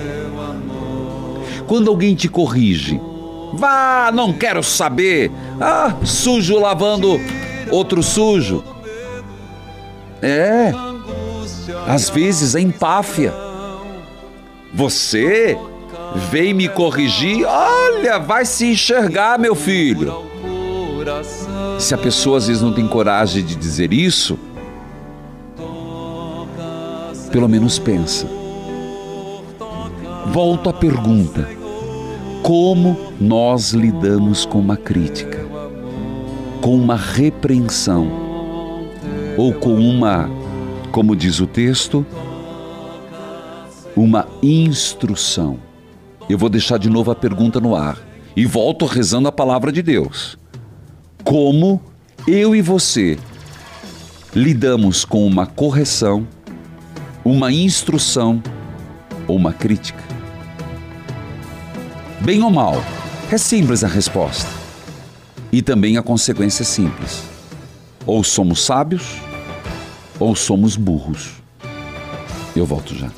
Quando 1.67 1.89
alguém 1.89 2.15
te 2.15 2.29
corrige, 2.29 3.01
vá, 3.51 4.11
não 4.13 4.31
quero 4.31 4.63
saber. 4.63 5.29
Ah, 5.59 5.93
sujo 6.05 6.57
lavando 6.57 7.19
outro 7.69 8.01
sujo. 8.01 8.63
É, 10.21 10.71
às 11.85 12.09
vezes 12.09 12.55
é 12.55 12.61
empáfia. 12.61 13.33
Você 14.73 15.57
vem 16.31 16.53
me 16.53 16.69
corrigir, 16.69 17.45
olha, 17.45 18.19
vai 18.19 18.45
se 18.45 18.67
enxergar, 18.67 19.37
meu 19.37 19.53
filho. 19.53 20.23
Se 21.83 21.93
a 21.93 21.97
pessoa 21.97 22.37
às 22.37 22.47
vezes 22.47 22.61
não 22.61 22.71
tem 22.71 22.87
coragem 22.87 23.43
de 23.43 23.57
dizer 23.57 23.91
isso, 23.91 24.39
pelo 27.29 27.49
menos 27.49 27.77
pensa. 27.77 28.25
Volto 30.31 30.69
à 30.69 30.73
pergunta: 30.73 31.45
como 32.41 32.97
nós 33.19 33.73
lidamos 33.73 34.45
com 34.45 34.59
uma 34.59 34.77
crítica, 34.77 35.45
com 36.61 36.73
uma 36.73 36.95
repreensão, 36.95 38.07
ou 39.35 39.51
com 39.51 39.73
uma, 39.73 40.29
como 40.89 41.13
diz 41.17 41.41
o 41.41 41.45
texto, 41.45 42.05
uma 43.93 44.25
instrução? 44.41 45.59
Eu 46.29 46.37
vou 46.37 46.47
deixar 46.47 46.79
de 46.79 46.89
novo 46.89 47.11
a 47.11 47.15
pergunta 47.15 47.59
no 47.59 47.75
ar 47.75 47.97
e 48.37 48.45
volto 48.45 48.85
rezando 48.85 49.27
a 49.27 49.33
palavra 49.33 49.69
de 49.69 49.81
Deus. 49.81 50.41
Como 51.23 51.81
eu 52.27 52.53
e 52.53 52.61
você 52.61 53.17
lidamos 54.35 55.05
com 55.05 55.25
uma 55.25 55.45
correção, 55.45 56.27
uma 57.23 57.51
instrução 57.51 58.43
ou 59.25 59.37
uma 59.37 59.53
crítica? 59.53 60.03
Bem 62.19 62.43
ou 62.43 62.51
mal? 62.51 62.75
É 63.31 63.37
simples 63.37 63.83
a 63.83 63.87
resposta. 63.87 64.49
E 65.51 65.61
também 65.61 65.97
a 65.97 66.03
consequência 66.03 66.63
é 66.63 66.65
simples. 66.65 67.23
Ou 68.05 68.23
somos 68.23 68.65
sábios, 68.65 69.21
ou 70.19 70.35
somos 70.35 70.75
burros. 70.75 71.41
Eu 72.55 72.65
volto 72.65 72.93
já. 72.93 73.09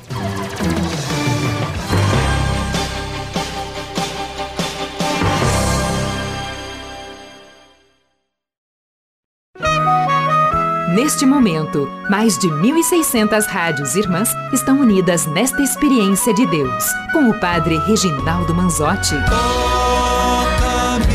Neste 11.06 11.24
momento, 11.24 11.88
mais 12.10 12.36
de 12.36 12.48
1.600 12.48 13.46
rádios 13.46 13.96
irmãs 13.96 14.34
estão 14.52 14.80
unidas 14.80 15.28
nesta 15.28 15.62
experiência 15.62 16.34
de 16.34 16.48
Deus, 16.48 16.84
com 17.14 17.30
o 17.30 17.40
Padre 17.40 17.78
Reginaldo 17.78 18.56
Manzotti. 18.56 19.14
Toca-me, 19.30 21.06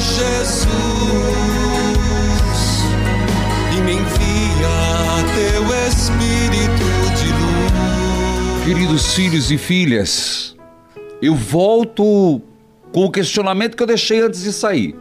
Jesus, 0.00 0.72
e 3.76 3.80
me 3.82 3.92
envia 3.92 5.22
teu 5.34 5.64
Espírito 5.86 6.88
de 7.14 7.28
luz. 7.28 8.64
Queridos 8.64 9.12
filhos 9.12 9.50
e 9.50 9.58
filhas, 9.58 10.56
eu 11.20 11.34
volto 11.34 12.40
com 12.90 13.04
o 13.04 13.10
questionamento 13.10 13.76
que 13.76 13.82
eu 13.82 13.86
deixei 13.86 14.22
antes 14.22 14.42
de 14.42 14.50
sair. 14.50 14.96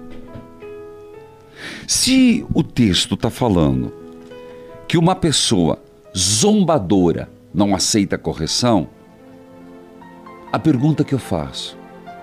Se 1.88 2.46
o 2.54 2.62
texto 2.62 3.16
está 3.16 3.30
falando 3.30 3.94
que 4.90 4.98
uma 4.98 5.16
pessoa 5.16 5.82
zombadora 6.16 7.30
não 7.54 7.74
aceita 7.74 8.18
correção, 8.18 8.90
a 10.52 10.60
pergunta 10.60 11.06
que 11.06 11.14
eu 11.14 11.18
faço 11.18 11.78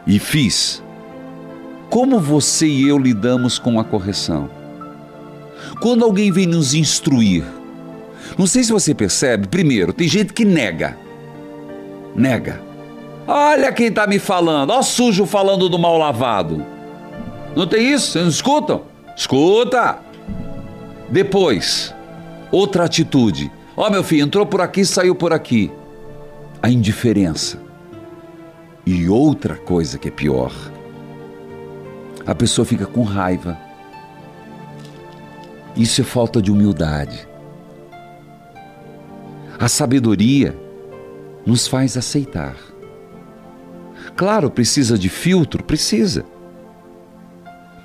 e 0.07 0.18
fiz: 0.18 0.83
como 1.88 2.20
você 2.20 2.66
e 2.66 2.87
eu 2.87 2.98
lidamos 2.98 3.59
com 3.59 3.81
a 3.81 3.85
correção? 3.85 4.50
Quando 5.81 6.05
alguém 6.05 6.31
vem 6.31 6.46
nos 6.46 6.74
instruir, 6.74 7.42
não 8.37 8.46
sei 8.46 8.64
se 8.64 8.70
você 8.70 8.94
percebe, 8.94 9.48
primeiro, 9.48 9.94
tem 9.94 10.07
gente 10.07 10.35
que 10.35 10.44
nega. 10.44 10.94
Nega. 12.14 12.61
Olha 13.27 13.72
quem 13.72 13.87
está 13.87 14.07
me 14.07 14.18
falando, 14.18 14.72
ó 14.72 14.83
sujo 14.83 15.24
falando 15.24 15.70
do 15.70 15.79
mal 15.79 15.96
lavado. 15.96 16.62
Não 17.57 17.66
tem 17.66 17.94
isso? 17.94 18.12
Vocês 18.12 18.24
não 18.24 18.31
escutam? 18.31 18.93
Escuta! 19.16 19.98
Depois, 21.09 21.94
outra 22.50 22.85
atitude. 22.85 23.50
Ó, 23.77 23.87
oh, 23.87 23.90
meu 23.90 24.03
filho, 24.03 24.24
entrou 24.24 24.46
por 24.46 24.61
aqui, 24.61 24.85
saiu 24.85 25.14
por 25.14 25.33
aqui. 25.33 25.70
A 26.62 26.70
indiferença. 26.70 27.59
E 28.87 29.09
outra 29.09 29.57
coisa 29.57 29.98
que 29.98 30.09
é 30.09 30.11
pior. 30.11 30.53
A 32.27 32.35
pessoa 32.35 32.64
fica 32.64 32.87
com 32.87 33.03
raiva. 33.03 33.59
Isso 35.77 36.00
é 36.00 36.05
falta 36.05 36.40
de 36.40 36.50
humildade. 36.50 37.29
A 39.59 39.68
sabedoria 39.68 40.57
nos 41.44 41.66
faz 41.66 41.96
aceitar. 41.96 42.57
Claro, 44.16 44.50
precisa 44.50 44.98
de 44.98 45.09
filtro, 45.09 45.62
precisa. 45.64 46.24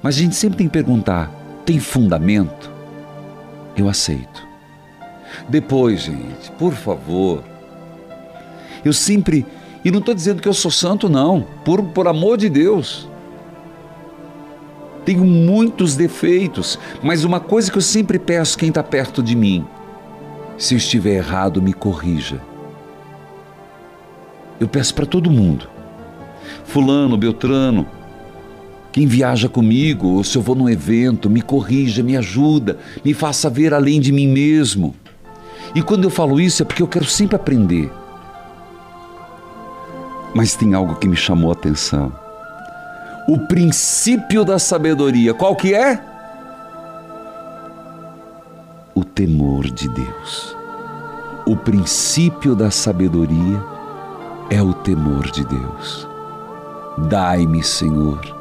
Mas 0.02 0.16
a 0.16 0.20
gente 0.20 0.36
sempre 0.36 0.58
tem 0.58 0.68
que 0.68 0.74
perguntar: 0.74 1.32
tem 1.66 1.80
fundamento? 1.80 2.72
Eu 3.76 3.90
aceito. 3.90 4.48
Depois, 5.48 6.02
gente, 6.02 6.52
por 6.58 6.74
favor, 6.74 7.44
eu 8.84 8.94
sempre, 8.94 9.46
e 9.84 9.92
não 9.92 10.00
estou 10.00 10.14
dizendo 10.14 10.42
que 10.42 10.48
eu 10.48 10.54
sou 10.54 10.72
santo, 10.72 11.08
não, 11.08 11.46
por, 11.64 11.84
por 11.84 12.08
amor 12.08 12.38
de 12.38 12.50
Deus. 12.50 13.08
Tenho 15.06 15.24
muitos 15.26 15.96
defeitos, 15.96 16.78
mas 17.02 17.24
uma 17.24 17.40
coisa 17.40 17.72
que 17.72 17.78
eu 17.78 17.82
sempre 17.82 18.20
peço 18.20 18.58
quem 18.58 18.70
está 18.70 18.84
perto 18.84 19.24
de 19.24 19.36
mim: 19.36 19.66
se 20.58 20.74
eu 20.74 20.78
estiver 20.78 21.16
errado, 21.16 21.62
me 21.62 21.74
corrija. 21.74 22.42
Eu 24.60 24.68
peço 24.68 24.94
para 24.94 25.06
todo 25.06 25.32
mundo. 25.32 25.70
Fulano, 26.66 27.18
Beltrano, 27.18 27.88
quem 29.00 29.08
viaja 29.08 29.48
comigo, 29.48 30.10
ou 30.10 30.26
se 30.26 30.38
eu 30.38 30.42
vou 30.42 30.54
num 30.54 30.68
evento, 30.68 31.30
me 31.30 31.42
corrija, 31.42 32.04
me 32.04 32.18
ajuda, 32.18 32.78
me 33.02 33.14
faça 33.14 33.50
ver 33.50 33.74
além 33.74 34.02
de 34.02 34.12
mim 34.12 34.28
mesmo. 34.28 34.94
E 35.74 35.82
quando 35.82 36.04
eu 36.04 36.10
falo 36.10 36.38
isso 36.38 36.62
é 36.62 36.66
porque 36.66 36.84
eu 36.84 36.88
quero 36.88 37.06
sempre 37.06 37.38
aprender. 37.38 37.90
Mas 40.36 40.54
tem 40.54 40.74
algo 40.74 40.96
que 40.96 41.08
me 41.08 41.16
chamou 41.16 41.50
a 41.50 41.54
atenção. 41.54 42.12
O 43.26 43.40
princípio 43.48 44.44
da 44.44 44.60
sabedoria, 44.60 45.34
qual 45.34 45.56
que 45.56 45.74
é? 45.74 46.04
O 48.94 49.06
temor 49.06 49.72
de 49.72 49.88
Deus. 49.88 50.58
O 51.46 51.56
princípio 51.56 52.54
da 52.54 52.70
sabedoria 52.70 53.64
é 54.50 54.62
o 54.62 54.74
temor 54.74 55.32
de 55.32 55.46
Deus. 55.46 56.06
Dai-me, 57.08 57.64
Senhor, 57.64 58.39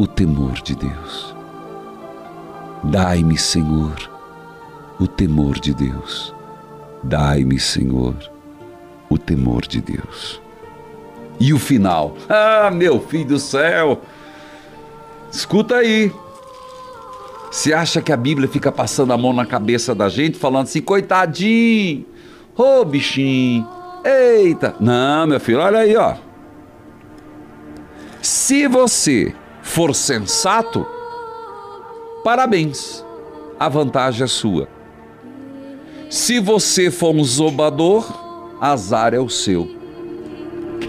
o 0.00 0.06
temor 0.06 0.62
de 0.62 0.74
Deus. 0.74 1.36
Dai-me, 2.84 3.36
Senhor, 3.36 3.94
o 4.98 5.06
temor 5.06 5.60
de 5.60 5.74
Deus. 5.74 6.34
Dai-me, 7.02 7.60
Senhor, 7.60 8.16
o 9.10 9.18
temor 9.18 9.60
de 9.66 9.82
Deus. 9.82 10.40
E 11.38 11.52
o 11.52 11.58
final? 11.58 12.16
Ah, 12.30 12.70
meu 12.70 12.98
filho 12.98 13.26
do 13.26 13.38
céu! 13.38 14.00
Escuta 15.30 15.76
aí. 15.76 16.10
Você 17.50 17.74
acha 17.74 18.00
que 18.00 18.10
a 18.10 18.16
Bíblia 18.16 18.48
fica 18.48 18.72
passando 18.72 19.12
a 19.12 19.18
mão 19.18 19.34
na 19.34 19.44
cabeça 19.44 19.94
da 19.94 20.08
gente, 20.08 20.38
falando 20.38 20.62
assim, 20.62 20.80
coitadinho, 20.80 22.06
ô 22.56 22.80
oh, 22.80 22.84
bichinho, 22.86 23.68
eita. 24.02 24.74
Não, 24.80 25.26
meu 25.26 25.40
filho, 25.40 25.58
olha 25.58 25.80
aí, 25.80 25.94
ó. 25.94 26.14
Se 28.22 28.66
você 28.66 29.34
for 29.70 29.94
sensato, 29.94 30.84
parabéns, 32.24 33.04
a 33.58 33.68
vantagem 33.68 34.24
é 34.24 34.26
sua. 34.26 34.68
Se 36.10 36.40
você 36.40 36.90
for 36.90 37.14
um 37.14 37.22
zombador, 37.22 38.04
azar 38.60 39.14
é 39.14 39.20
o 39.20 39.28
seu. 39.28 39.70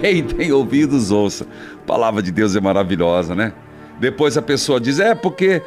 Quem 0.01 0.23
tem 0.23 0.51
ouvidos, 0.51 1.11
ouça. 1.11 1.45
A 1.83 1.85
palavra 1.85 2.23
de 2.23 2.31
Deus 2.31 2.55
é 2.55 2.59
maravilhosa, 2.59 3.35
né? 3.35 3.53
Depois 3.99 4.35
a 4.35 4.41
pessoa 4.41 4.79
diz: 4.79 4.99
É 4.99 5.13
porque 5.13 5.61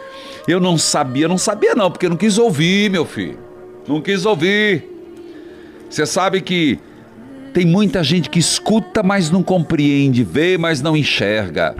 eu 0.49 0.59
não 0.59 0.77
sabia. 0.77 1.29
Não 1.29 1.39
sabia, 1.39 1.75
não, 1.75 1.91
porque 1.91 2.09
não 2.09 2.17
quis 2.17 2.37
ouvir, 2.37 2.91
meu 2.91 3.05
filho. 3.05 3.39
Não 3.87 4.01
quis 4.01 4.27
ouvir. 4.27 4.91
Você 5.89 6.05
sabe 6.05 6.41
que 6.41 6.81
tem 7.53 7.65
muita 7.65 8.03
gente 8.03 8.29
que 8.29 8.41
escuta, 8.41 9.05
mas 9.05 9.31
não 9.31 9.43
compreende, 9.43 10.25
vê, 10.25 10.59
mas 10.59 10.83
não 10.83 10.97
enxerga. 10.97 11.77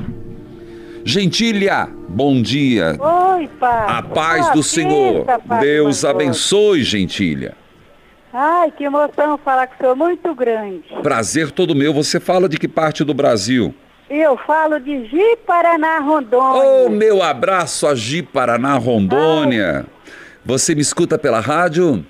Gentilha, 1.05 1.87
bom 2.09 2.41
dia. 2.41 2.97
Oi, 2.99 3.49
Padre. 3.61 3.93
A 3.95 4.03
paz 4.03 4.49
Ah, 4.49 4.53
do 4.53 4.63
Senhor. 4.63 5.27
Deus 5.61 6.05
abençoe, 6.05 6.83
gentilha. 6.83 7.55
Ai, 8.33 8.71
que 8.71 8.85
emoção 8.85 9.39
falar 9.39 9.67
com 9.67 9.75
o 9.75 9.79
senhor, 9.79 9.97
muito 9.97 10.35
grande. 10.35 10.83
Prazer 11.03 11.51
todo 11.51 11.75
meu. 11.75 11.93
Você 11.93 12.19
fala 12.19 12.49
de 12.49 12.57
que 12.59 12.67
parte 12.67 13.05
do 13.05 13.13
Brasil? 13.15 13.73
Eu 14.11 14.37
falo 14.47 14.81
de 14.81 15.05
Ji, 15.07 15.37
Paraná, 15.47 15.99
Rondônia. 16.01 16.63
Oh, 16.63 16.89
meu 16.89 17.23
abraço 17.23 17.87
a 17.87 17.95
Gi 17.95 18.23
Paraná, 18.23 18.75
Rondônia. 18.77 19.87
Você 20.45 20.75
me 20.75 20.81
escuta 20.81 21.17
pela 21.19 21.39
rádio? 21.39 22.05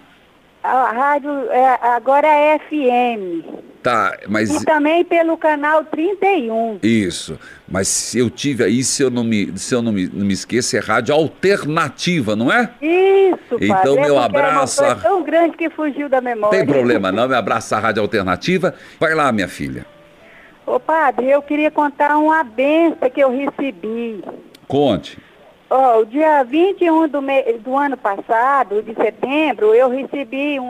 A 0.64 0.92
rádio 0.92 1.30
é, 1.50 1.78
agora 1.82 2.26
é 2.26 2.58
FM. 2.58 3.44
Tá, 3.82 4.16
mas 4.26 4.50
E 4.50 4.64
também 4.64 5.04
pelo 5.04 5.36
canal 5.36 5.84
31. 5.84 6.78
isso. 6.82 7.38
Mas 7.68 7.86
se 7.86 8.18
eu 8.18 8.30
tive 8.30 8.64
aí, 8.64 8.82
se 8.82 9.02
eu 9.02 9.10
não 9.10 9.22
me, 9.22 9.52
se 9.58 9.74
eu 9.74 9.82
não 9.82 9.92
me, 9.92 10.08
não 10.10 10.24
me 10.24 10.32
esqueço, 10.32 10.74
é 10.74 10.80
rádio 10.80 11.14
alternativa, 11.14 12.34
não 12.34 12.50
é? 12.50 12.70
Isso, 12.80 13.36
padre. 13.50 13.68
Então, 13.68 13.98
é 13.98 14.00
meu 14.00 14.14
uma 14.14 14.24
abraço 14.24 14.82
a- 14.82 14.94
tão 14.94 15.22
grande 15.22 15.54
que 15.58 15.68
fugiu 15.68 16.08
da 16.08 16.22
memória. 16.22 16.56
Tem 16.58 16.66
problema 16.66 17.12
não, 17.12 17.28
me 17.28 17.34
abraça 17.34 17.76
a 17.76 17.80
rádio 17.80 18.00
alternativa. 18.02 18.74
Vai 18.98 19.14
lá, 19.14 19.30
minha 19.32 19.48
filha. 19.48 19.84
Ô, 20.66 20.80
padre, 20.80 21.28
eu 21.30 21.42
queria 21.42 21.70
contar 21.70 22.16
uma 22.16 22.42
benção 22.42 23.10
que 23.14 23.20
eu 23.22 23.30
recebi. 23.30 24.24
Conte. 24.66 25.18
Ó, 25.76 25.98
o 26.02 26.06
dia 26.06 26.44
21 26.44 27.08
do, 27.08 27.20
me- 27.20 27.54
do 27.54 27.76
ano 27.76 27.96
passado, 27.96 28.80
de 28.80 28.94
setembro, 28.94 29.74
eu 29.74 29.88
recebi 29.90 30.60
um, 30.60 30.64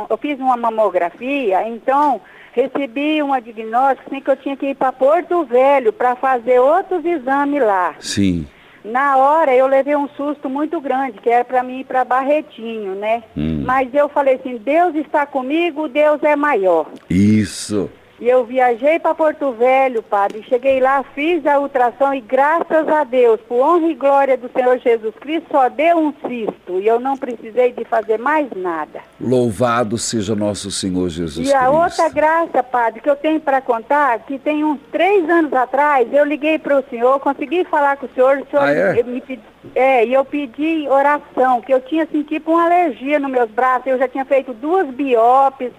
um- 0.00 0.06
eu 0.08 0.16
fiz 0.16 0.38
uma 0.40 0.56
mamografia, 0.56 1.68
então 1.68 2.22
recebi 2.54 3.22
um 3.22 3.38
diagnóstico 3.38 4.08
assim, 4.10 4.20
que 4.22 4.30
eu 4.30 4.36
tinha 4.36 4.56
que 4.56 4.68
ir 4.68 4.74
para 4.74 4.92
Porto 4.92 5.44
Velho 5.44 5.92
para 5.92 6.16
fazer 6.16 6.58
outros 6.58 7.04
exames 7.04 7.60
lá. 7.62 7.96
Sim. 8.00 8.46
Na 8.82 9.18
hora 9.18 9.54
eu 9.54 9.66
levei 9.66 9.94
um 9.94 10.08
susto 10.16 10.48
muito 10.48 10.80
grande, 10.80 11.18
que 11.20 11.28
era 11.28 11.44
para 11.44 11.62
mim 11.62 11.80
ir 11.80 11.84
para 11.84 12.02
Barretinho, 12.02 12.94
né? 12.94 13.24
Hum. 13.36 13.62
Mas 13.62 13.92
eu 13.92 14.08
falei 14.08 14.36
assim, 14.36 14.56
Deus 14.56 14.94
está 14.94 15.26
comigo, 15.26 15.86
Deus 15.86 16.22
é 16.22 16.34
maior. 16.34 16.86
Isso. 17.10 17.90
E 18.18 18.28
eu 18.28 18.44
viajei 18.44 18.98
para 18.98 19.14
Porto 19.14 19.52
Velho, 19.52 20.02
padre. 20.02 20.42
Cheguei 20.48 20.80
lá, 20.80 21.04
fiz 21.14 21.44
a 21.46 21.58
ultrassom 21.60 22.14
e 22.14 22.20
graças 22.20 22.88
a 22.88 23.04
Deus, 23.04 23.38
por 23.46 23.60
honra 23.60 23.88
e 23.88 23.94
glória 23.94 24.36
do 24.38 24.50
Senhor 24.56 24.78
Jesus 24.78 25.14
Cristo, 25.20 25.46
só 25.50 25.68
deu 25.68 25.98
um 25.98 26.14
cisto. 26.26 26.80
E 26.80 26.86
eu 26.86 26.98
não 26.98 27.16
precisei 27.16 27.72
de 27.72 27.84
fazer 27.84 28.18
mais 28.18 28.48
nada. 28.56 29.00
Louvado 29.20 29.98
seja 29.98 30.34
nosso 30.34 30.70
Senhor 30.70 31.08
Jesus 31.10 31.46
e 31.48 31.52
a 31.54 31.58
Cristo. 31.58 31.74
outra 31.76 32.08
graça, 32.08 32.62
padre, 32.62 33.00
que 33.00 33.10
eu 33.10 33.16
tenho 33.16 33.38
para 33.38 33.60
contar, 33.60 34.18
que 34.20 34.38
tem 34.38 34.64
uns 34.64 34.80
três 34.90 35.28
anos 35.28 35.52
atrás, 35.52 36.08
eu 36.10 36.24
liguei 36.24 36.58
para 36.58 36.78
o 36.78 36.84
senhor, 36.88 37.20
consegui 37.20 37.64
falar 37.64 37.98
com 37.98 38.06
o 38.06 38.10
senhor, 38.14 38.38
o 38.38 38.46
senhor 38.50 38.62
Ah, 38.62 38.72
é? 38.72 39.02
me 39.02 39.20
pedi, 39.20 39.42
é, 39.74 40.06
e 40.06 40.14
eu 40.14 40.24
pedi 40.24 40.88
oração, 40.88 41.60
que 41.60 41.72
eu 41.72 41.80
tinha 41.82 42.04
assim, 42.04 42.22
tipo 42.22 42.52
uma 42.52 42.64
alergia 42.64 43.18
nos 43.18 43.30
meus 43.30 43.50
braços, 43.50 43.86
eu 43.88 43.98
já 43.98 44.08
tinha 44.08 44.24
feito 44.24 44.54
duas 44.54 44.86
biópsias 44.88 45.72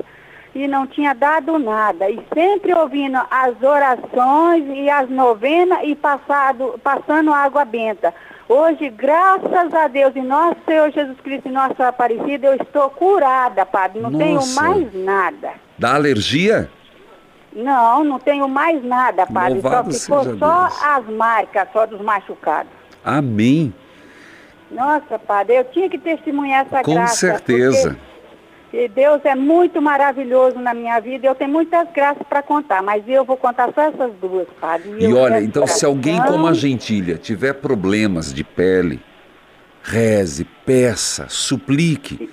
e 0.64 0.68
não 0.68 0.88
tinha 0.88 1.14
dado 1.14 1.60
nada. 1.60 2.10
E 2.10 2.20
sempre 2.34 2.74
ouvindo 2.74 3.18
as 3.30 3.62
orações 3.62 4.66
e 4.76 4.90
as 4.90 5.10
novenas 5.10 5.80
e 5.84 5.96
passado, 5.96 6.80
passando 6.84 7.34
água 7.34 7.64
benta. 7.64 8.14
Hoje, 8.50 8.90
graças 8.90 9.74
a 9.74 9.88
Deus 9.88 10.16
e 10.16 10.22
nosso 10.22 10.56
Senhor 10.66 10.90
Jesus 10.92 11.20
Cristo 11.22 11.50
e 11.50 11.52
nossa 11.52 11.88
Aparecida, 11.90 12.48
eu 12.48 12.56
estou 12.56 12.90
curada, 12.90 13.66
padre. 13.66 14.00
Não 14.00 14.12
tenho 14.12 14.36
Nossa. 14.36 14.62
mais 14.62 14.94
nada. 14.94 15.52
Da 15.78 15.96
alergia? 15.96 16.70
Não, 17.54 18.04
não 18.04 18.20
tenho 18.20 18.48
mais 18.48 18.84
nada, 18.84 19.26
padre. 19.28 19.56
Louvado 19.62 19.92
só 19.94 20.22
ficou 20.24 20.38
só 20.38 20.64
Deus. 20.68 20.84
as 20.84 21.06
marcas, 21.10 21.68
só 21.74 21.86
dos 21.86 22.00
machucados. 22.02 22.72
Amém. 23.04 23.74
Nossa, 24.72 25.18
padre, 25.20 25.56
eu 25.58 25.64
tinha 25.66 25.90
que 25.90 25.98
testemunhar 25.98 26.66
essa 26.66 26.84
Com 26.84 26.94
graça. 26.94 27.16
certeza. 27.16 27.90
porque- 27.92 28.17
e 28.74 28.88
Deus 28.88 29.24
é 29.24 29.34
muito 29.34 29.82
maravilhoso 29.82 30.60
na 30.60 30.74
minha 30.74 31.00
vida. 31.00 31.28
Eu 31.28 31.36
tenho 31.36 31.52
muitas 31.52 31.88
graças 31.94 32.24
para 32.28 32.44
contar, 32.44 32.84
mas 32.84 33.04
eu 33.08 33.24
vou 33.24 33.38
contar 33.38 33.72
só 33.74 33.82
essas 33.82 34.12
duas, 34.22 34.48
padre. 34.60 34.92
E 35.00 35.06
eu 35.06 35.18
olha, 35.18 35.42
então 35.42 35.66
se 35.66 35.86
alguém 35.86 36.22
como 36.24 36.48
a 36.48 36.54
gentilha 36.54 37.18
tiver 37.18 37.54
problemas 37.54 38.34
de 38.34 38.44
pele, 38.44 39.00
reze, 39.82 40.44
peça, 40.66 41.28
suplique 41.30 42.30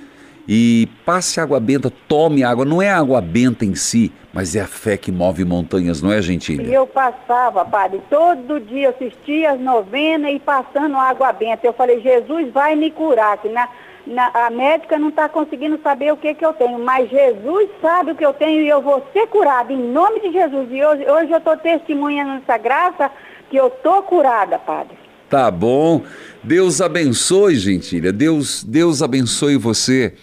e 0.46 0.88
passe 1.06 1.40
água 1.40 1.58
benta, 1.60 1.90
tome 2.08 2.42
água. 2.42 2.64
Não 2.64 2.82
é 2.82 2.90
a 2.90 2.98
água 2.98 3.20
benta 3.20 3.64
em 3.64 3.74
si, 3.74 4.12
mas 4.32 4.54
é 4.56 4.60
a 4.60 4.66
fé 4.66 4.96
que 4.96 5.10
move 5.12 5.44
montanhas, 5.44 6.02
não 6.02 6.12
é, 6.12 6.18
E 6.18 6.22
gentilha? 6.22 6.62
eu 6.62 6.86
passava, 6.86 7.64
padre, 7.64 8.02
todo 8.10 8.60
dia 8.60 8.90
assistia 8.90 9.52
as 9.52 9.60
novenas 9.60 10.32
e 10.32 10.38
passando 10.38 10.96
água 10.96 11.32
benta. 11.32 11.66
Eu 11.66 11.72
falei, 11.72 12.00
Jesus 12.00 12.52
vai 12.52 12.74
me 12.74 12.90
curar, 12.90 13.38
que 13.38 13.48
na, 13.48 13.68
na- 14.06 14.30
a 14.34 14.50
médica 14.50 14.98
não 14.98 15.08
está 15.08 15.28
conseguindo 15.28 15.78
saber 15.82 16.12
o 16.12 16.16
que, 16.16 16.34
que 16.34 16.44
eu 16.44 16.52
tenho, 16.52 16.78
mas 16.78 17.08
Jesus 17.10 17.68
sabe 17.80 18.12
o 18.12 18.14
que 18.14 18.24
eu 18.24 18.32
tenho 18.34 18.62
e 18.62 18.68
eu 18.68 18.82
vou 18.82 19.06
ser 19.12 19.26
curada 19.28 19.72
em 19.72 19.92
nome 19.92 20.20
de 20.20 20.32
Jesus. 20.32 20.68
E 20.70 20.84
hoje, 20.84 21.04
hoje 21.10 21.30
eu 21.32 21.38
estou 21.38 21.56
testemunhando 21.56 22.42
essa 22.42 22.58
graça 22.58 23.10
que 23.50 23.56
eu 23.56 23.68
estou 23.68 24.02
curada, 24.02 24.58
padre. 24.58 24.96
Tá 25.30 25.50
bom. 25.50 26.02
Deus 26.42 26.80
abençoe, 26.80 27.56
gentilha. 27.56 28.12
Deus, 28.12 28.62
Deus 28.62 29.02
abençoe 29.02 29.56
você. 29.56 30.14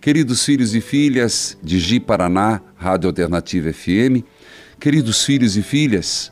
Queridos 0.00 0.44
filhos 0.44 0.74
e 0.74 0.80
filhas 0.82 1.58
de 1.62 1.78
Gi 1.78 1.98
Paraná, 1.98 2.60
Rádio 2.76 3.08
Alternativa 3.08 3.72
FM, 3.72 4.22
queridos 4.78 5.24
filhos 5.24 5.56
e 5.56 5.62
filhas, 5.62 6.30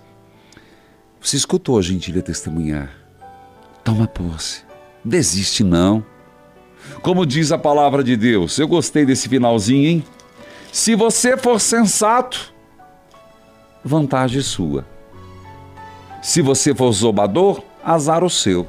você 1.18 1.38
escutou 1.38 1.78
a 1.78 1.82
gentilha 1.82 2.20
testemunhar. 2.20 2.90
Toma 3.82 4.06
posse. 4.06 4.62
Desiste 5.02 5.64
não. 5.64 6.04
Como 7.02 7.26
diz 7.26 7.52
a 7.52 7.58
palavra 7.58 8.02
de 8.02 8.16
Deus, 8.16 8.58
eu 8.58 8.68
gostei 8.68 9.04
desse 9.04 9.28
finalzinho, 9.28 9.88
hein? 9.88 10.04
Se 10.70 10.94
você 10.94 11.36
for 11.36 11.60
sensato, 11.60 12.52
vantagem 13.84 14.40
sua. 14.40 14.86
Se 16.22 16.40
você 16.40 16.74
for 16.74 16.92
zombador, 16.92 17.62
azar 17.84 18.22
o 18.24 18.30
seu. 18.30 18.66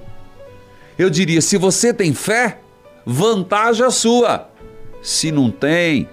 Eu 0.97 1.09
diria, 1.09 1.41
se 1.41 1.57
você 1.57 1.93
tem 1.93 2.13
fé, 2.13 2.59
vantagem 3.05 3.85
a 3.85 3.91
sua. 3.91 4.49
Se 5.01 5.31
não 5.31 5.49
tem, 5.51 6.09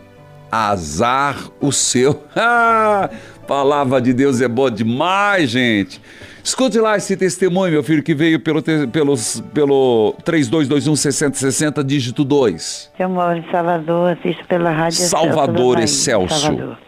azar 0.51 1.51
o 1.61 1.73
seu. 1.73 2.23
Ah, 2.37 3.11
palavra 3.47 4.01
de 4.01 4.13
Deus 4.13 4.41
é 4.41 4.49
boa 4.49 4.71
demais, 4.71 5.51
gente. 5.51 6.01
Escute 6.43 6.79
lá 6.79 6.97
esse 6.97 7.17
testemunho, 7.17 7.73
meu 7.73 7.83
filho, 7.83 8.03
que 8.03 8.15
veio 8.15 8.41
pelo, 8.41 8.63
pelos, 8.93 9.41
pelo 9.53 10.15
3221-6060, 10.25 11.85
dígito 11.85 12.25
2. 12.25 12.93
Eu 12.99 13.09
moro 13.09 13.39
em 13.39 13.45
Salvador, 13.51 14.17
assisto 14.19 14.45
pela 14.47 14.71
Rádio 14.71 14.99
Salvador 14.99 15.79
Excelso 15.79 16.35
Excelso. 16.35 16.47
Salvador. 16.47 16.79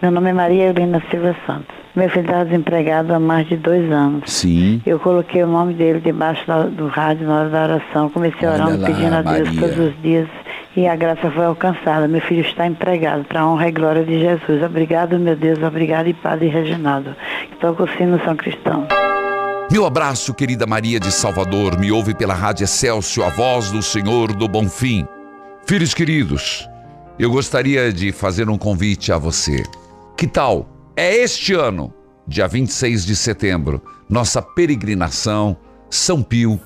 Meu 0.00 0.10
nome 0.10 0.30
é 0.30 0.32
Maria 0.32 0.64
Helena 0.70 1.02
Silva 1.10 1.36
Santos. 1.46 1.76
Meu 1.94 2.08
filho 2.08 2.24
está 2.24 2.42
desempregado 2.42 3.12
há 3.12 3.20
mais 3.20 3.46
de 3.48 3.56
dois 3.56 3.90
anos. 3.92 4.32
Sim. 4.32 4.80
Eu 4.84 4.98
coloquei 4.98 5.44
o 5.44 5.46
nome 5.46 5.74
dele 5.74 6.00
debaixo 6.00 6.44
do 6.70 6.88
rádio 6.88 7.26
na 7.26 7.40
hora 7.40 7.48
da 7.50 7.62
oração. 7.64 8.08
Comecei 8.08 8.48
a 8.48 8.52
orar, 8.52 8.80
lá, 8.80 8.86
pedindo 8.86 9.14
a 9.14 9.22
Deus 9.22 9.48
Maria. 9.48 9.60
todos 9.60 9.78
os 9.78 10.02
dias 10.02 10.28
e 10.76 10.86
a 10.86 10.96
graça 10.96 11.30
foi 11.30 11.44
alcançada. 11.44 12.08
Meu 12.08 12.20
filho 12.20 12.40
está 12.40 12.66
empregado 12.66 13.24
para 13.24 13.40
a 13.40 13.48
honra 13.48 13.68
e 13.68 13.72
glória 13.72 14.04
de 14.04 14.18
Jesus. 14.18 14.62
Obrigado, 14.62 15.18
meu 15.18 15.36
Deus. 15.36 15.62
Obrigado, 15.62 16.08
e 16.08 16.14
Padre 16.14 16.48
Reginaldo. 16.48 17.14
Estou 17.52 17.74
com 17.74 17.84
o 17.84 17.88
sino 17.88 18.22
São 18.24 18.36
Cristão. 18.36 18.86
Meu 19.70 19.86
abraço, 19.86 20.34
querida 20.34 20.66
Maria 20.66 21.00
de 21.00 21.10
Salvador. 21.10 21.78
Me 21.78 21.90
ouve 21.90 22.14
pela 22.14 22.34
Rádio 22.34 22.64
Excelsior, 22.64 23.26
a 23.26 23.30
voz 23.30 23.70
do 23.70 23.82
Senhor 23.82 24.32
do 24.32 24.46
Bom 24.46 24.68
Fim. 24.68 25.06
Filhos 25.66 25.94
queridos, 25.94 26.68
eu 27.18 27.30
gostaria 27.30 27.92
de 27.92 28.12
fazer 28.12 28.50
um 28.50 28.58
convite 28.58 29.12
a 29.12 29.18
você. 29.18 29.62
Que 30.16 30.26
tal? 30.26 30.68
É 30.96 31.14
este 31.14 31.54
ano, 31.54 31.92
dia 32.26 32.46
26 32.46 33.06
de 33.06 33.16
setembro, 33.16 33.82
nossa 34.08 34.42
peregrinação 34.42 35.56
São 35.88 36.22
Pio 36.22 36.60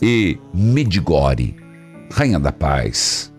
e 0.00 0.38
Medigore, 0.54 1.56
Rainha 2.10 2.38
da 2.38 2.52
Paz. 2.52 3.32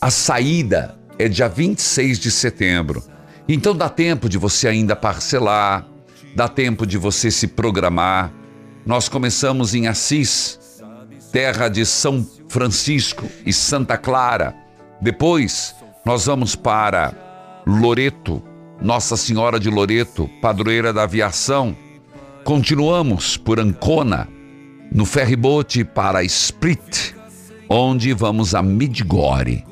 A 0.00 0.10
saída 0.10 0.98
é 1.18 1.28
dia 1.28 1.48
26 1.48 2.18
de 2.18 2.30
setembro. 2.30 3.02
Então 3.48 3.74
dá 3.74 3.88
tempo 3.88 4.28
de 4.28 4.38
você 4.38 4.68
ainda 4.68 4.94
parcelar, 4.94 5.86
dá 6.36 6.48
tempo 6.48 6.86
de 6.86 6.96
você 6.96 7.30
se 7.30 7.48
programar. 7.48 8.32
Nós 8.86 9.08
começamos 9.08 9.74
em 9.74 9.88
Assis, 9.88 10.58
terra 11.32 11.68
de 11.68 11.84
São 11.84 12.26
Francisco 12.48 13.26
e 13.44 13.52
Santa 13.52 13.98
Clara. 13.98 14.54
Depois 15.00 15.74
nós 16.04 16.26
vamos 16.26 16.54
para 16.54 17.12
Loreto, 17.66 18.42
Nossa 18.80 19.16
Senhora 19.16 19.58
de 19.58 19.68
Loreto, 19.68 20.30
padroeira 20.40 20.92
da 20.92 21.02
aviação. 21.02 21.76
Continuamos 22.44 23.36
por 23.36 23.58
Ancona, 23.58 24.28
no 24.92 25.04
ferribote 25.04 25.84
para 25.84 26.22
Split, 26.24 27.14
onde 27.68 28.12
vamos 28.12 28.54
a 28.54 28.62
Midgore. 28.62 29.64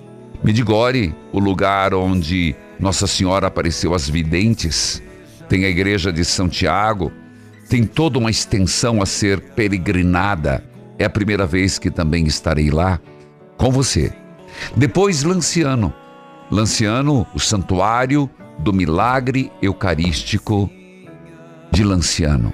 Midgore, 0.42 1.14
o 1.32 1.38
lugar 1.38 1.94
onde 1.94 2.55
Nossa 2.78 3.07
Senhora 3.07 3.47
apareceu 3.47 3.94
às 3.94 4.09
videntes, 4.09 5.03
tem 5.49 5.64
a 5.64 5.68
igreja 5.68 6.12
de 6.12 6.24
Santiago, 6.24 7.11
tem 7.68 7.84
toda 7.84 8.18
uma 8.18 8.30
extensão 8.30 9.01
a 9.03 9.07
ser 9.07 9.40
peregrinada 9.40 10.62
é 10.99 11.05
a 11.05 11.11
primeira 11.11 11.47
vez 11.47 11.78
que 11.78 11.90
também 11.90 12.26
estarei 12.26 12.70
lá 12.70 13.01
com 13.57 13.70
você. 13.70 14.12
Depois, 14.74 15.22
Lanciano. 15.22 15.92
Lanciano, 16.51 17.26
o 17.34 17.40
Santuário 17.40 18.30
do 18.59 18.72
Milagre 18.72 19.53
Eucarístico 19.61 20.70
de 21.70 21.84
Lanciano. 21.84 22.53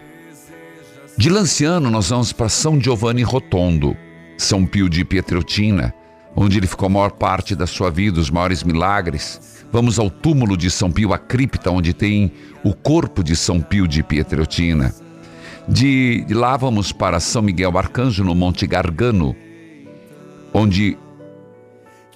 De 1.16 1.28
Lanciano, 1.28 1.90
nós 1.90 2.08
vamos 2.08 2.32
para 2.32 2.48
São 2.48 2.80
Giovanni 2.80 3.22
Rotondo, 3.22 3.96
São 4.42 4.66
Pio 4.66 4.88
de 4.88 5.04
Pietreutina, 5.04 5.94
onde 6.34 6.58
ele 6.58 6.66
ficou 6.66 6.86
a 6.86 6.90
maior 6.90 7.12
parte 7.12 7.54
da 7.54 7.66
sua 7.66 7.90
vida, 7.90 8.20
os 8.20 8.30
maiores 8.30 8.62
milagres. 8.62 9.64
Vamos 9.70 9.98
ao 9.98 10.10
túmulo 10.10 10.56
de 10.56 10.70
São 10.70 10.90
Pio, 10.90 11.12
a 11.12 11.18
cripta, 11.18 11.70
onde 11.70 11.94
tem 11.94 12.32
o 12.64 12.74
corpo 12.74 13.22
de 13.22 13.36
São 13.36 13.60
Pio 13.60 13.86
de 13.86 14.02
Pietreutina. 14.02 14.94
De, 15.68 16.24
de 16.24 16.34
lá 16.34 16.56
vamos 16.56 16.92
para 16.92 17.20
São 17.20 17.40
Miguel 17.40 17.76
Arcanjo, 17.78 18.24
no 18.24 18.34
Monte 18.34 18.66
Gargano, 18.66 19.34
onde 20.52 20.98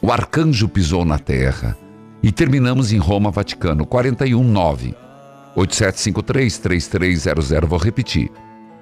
o 0.03 0.11
arcanjo 0.11 0.69
pisou 0.69 1.05
na 1.05 1.19
terra. 1.19 1.77
E 2.23 2.33
terminamos 2.33 2.93
em 2.93 2.99
Roma, 2.99 3.31
Vaticano, 3.31 3.87
419 3.87 4.95
8753 5.55 6.59
3300. 6.59 7.69
Vou 7.69 7.79
repetir. 7.79 8.31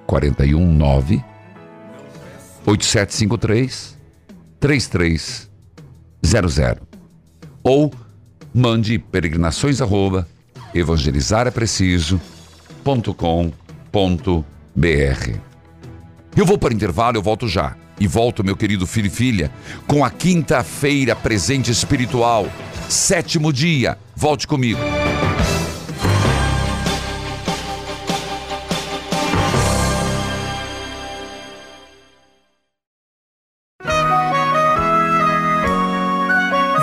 419 0.07 1.34
8753 2.65 3.97
3300. 4.59 5.49
Ou 7.63 7.93
mande 8.53 8.97
peregrinações 8.97 9.81
arroba 9.81 10.27
evangelizar 10.73 11.47
é. 14.75 15.39
Eu 16.35 16.45
vou 16.45 16.57
para 16.57 16.73
o 16.73 16.75
intervalo, 16.75 17.17
eu 17.17 17.23
volto 17.23 17.47
já. 17.47 17.75
E 17.97 18.07
volto, 18.07 18.43
meu 18.43 18.57
querido 18.57 18.85
filho 18.85 19.07
e 19.07 19.09
filha, 19.09 19.49
com 19.87 20.03
a 20.03 20.09
quinta-feira 20.09 21.15
presente 21.15 21.71
espiritual, 21.71 22.45
sétimo 22.89 23.53
dia. 23.53 23.97
Volte 24.13 24.45
comigo. 24.45 24.81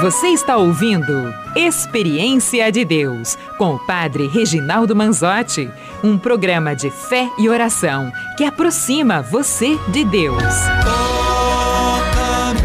Você 0.02 0.26
está 0.30 0.56
ouvindo 0.56 1.32
Experiência 1.54 2.72
de 2.72 2.84
Deus 2.84 3.38
com 3.56 3.76
o 3.76 3.86
Padre 3.86 4.26
Reginaldo 4.26 4.96
Manzotti, 4.96 5.70
um 6.02 6.18
programa 6.18 6.74
de 6.74 6.90
fé 6.90 7.30
e 7.38 7.48
oração 7.48 8.10
que 8.36 8.42
aproxima 8.42 9.22
você 9.22 9.78
de 9.92 10.04
Deus. 10.04 10.42
Toca-me, 10.82 12.58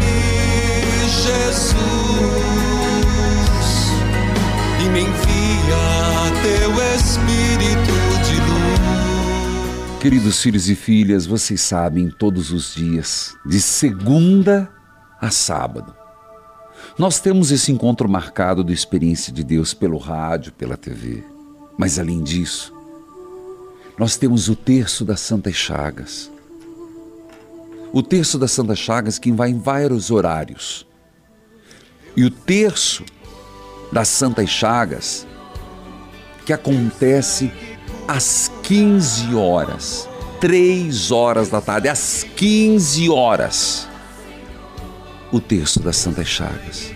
Jesus, 1.08 1.76
e 4.84 4.88
me 4.88 5.02
envia 5.02 5.76
teu 6.42 6.72
Espírito 6.96 7.94
de 8.26 8.34
luz. 8.50 10.00
Queridos 10.00 10.42
filhos 10.42 10.68
e 10.68 10.74
filhas, 10.74 11.24
vocês 11.24 11.60
sabem, 11.60 12.10
todos 12.10 12.50
os 12.50 12.74
dias, 12.74 13.36
de 13.46 13.60
segunda 13.60 14.68
a 15.20 15.30
sábado, 15.30 15.94
nós 16.98 17.20
temos 17.20 17.52
esse 17.52 17.70
encontro 17.70 18.08
marcado 18.08 18.64
do 18.64 18.72
Experiência 18.72 19.32
de 19.32 19.44
Deus 19.44 19.72
pelo 19.72 19.98
rádio, 19.98 20.50
pela 20.50 20.76
TV. 20.76 21.22
Mas 21.78 21.96
além 21.96 22.20
disso, 22.24 22.74
nós 23.96 24.16
temos 24.16 24.48
o 24.48 24.56
terço 24.56 25.04
das 25.04 25.20
Santas 25.20 25.54
Chagas. 25.54 26.28
O 27.92 28.02
terço 28.02 28.36
das 28.36 28.50
Santas 28.50 28.80
Chagas 28.80 29.16
que 29.16 29.30
vai 29.30 29.50
em 29.50 29.58
vários 29.60 30.10
horários. 30.10 30.84
E 32.16 32.24
o 32.24 32.30
terço 32.32 33.04
das 33.92 34.08
Santas 34.08 34.50
Chagas 34.50 35.24
que 36.44 36.52
acontece 36.52 37.52
às 38.08 38.50
15 38.64 39.36
horas, 39.36 40.08
3 40.40 41.12
horas 41.12 41.48
da 41.48 41.60
tarde, 41.60 41.88
às 41.88 42.24
15 42.34 43.08
horas 43.08 43.88
o 45.30 45.40
terço 45.40 45.80
das 45.80 45.96
Santas 45.96 46.28
Chagas. 46.28 46.92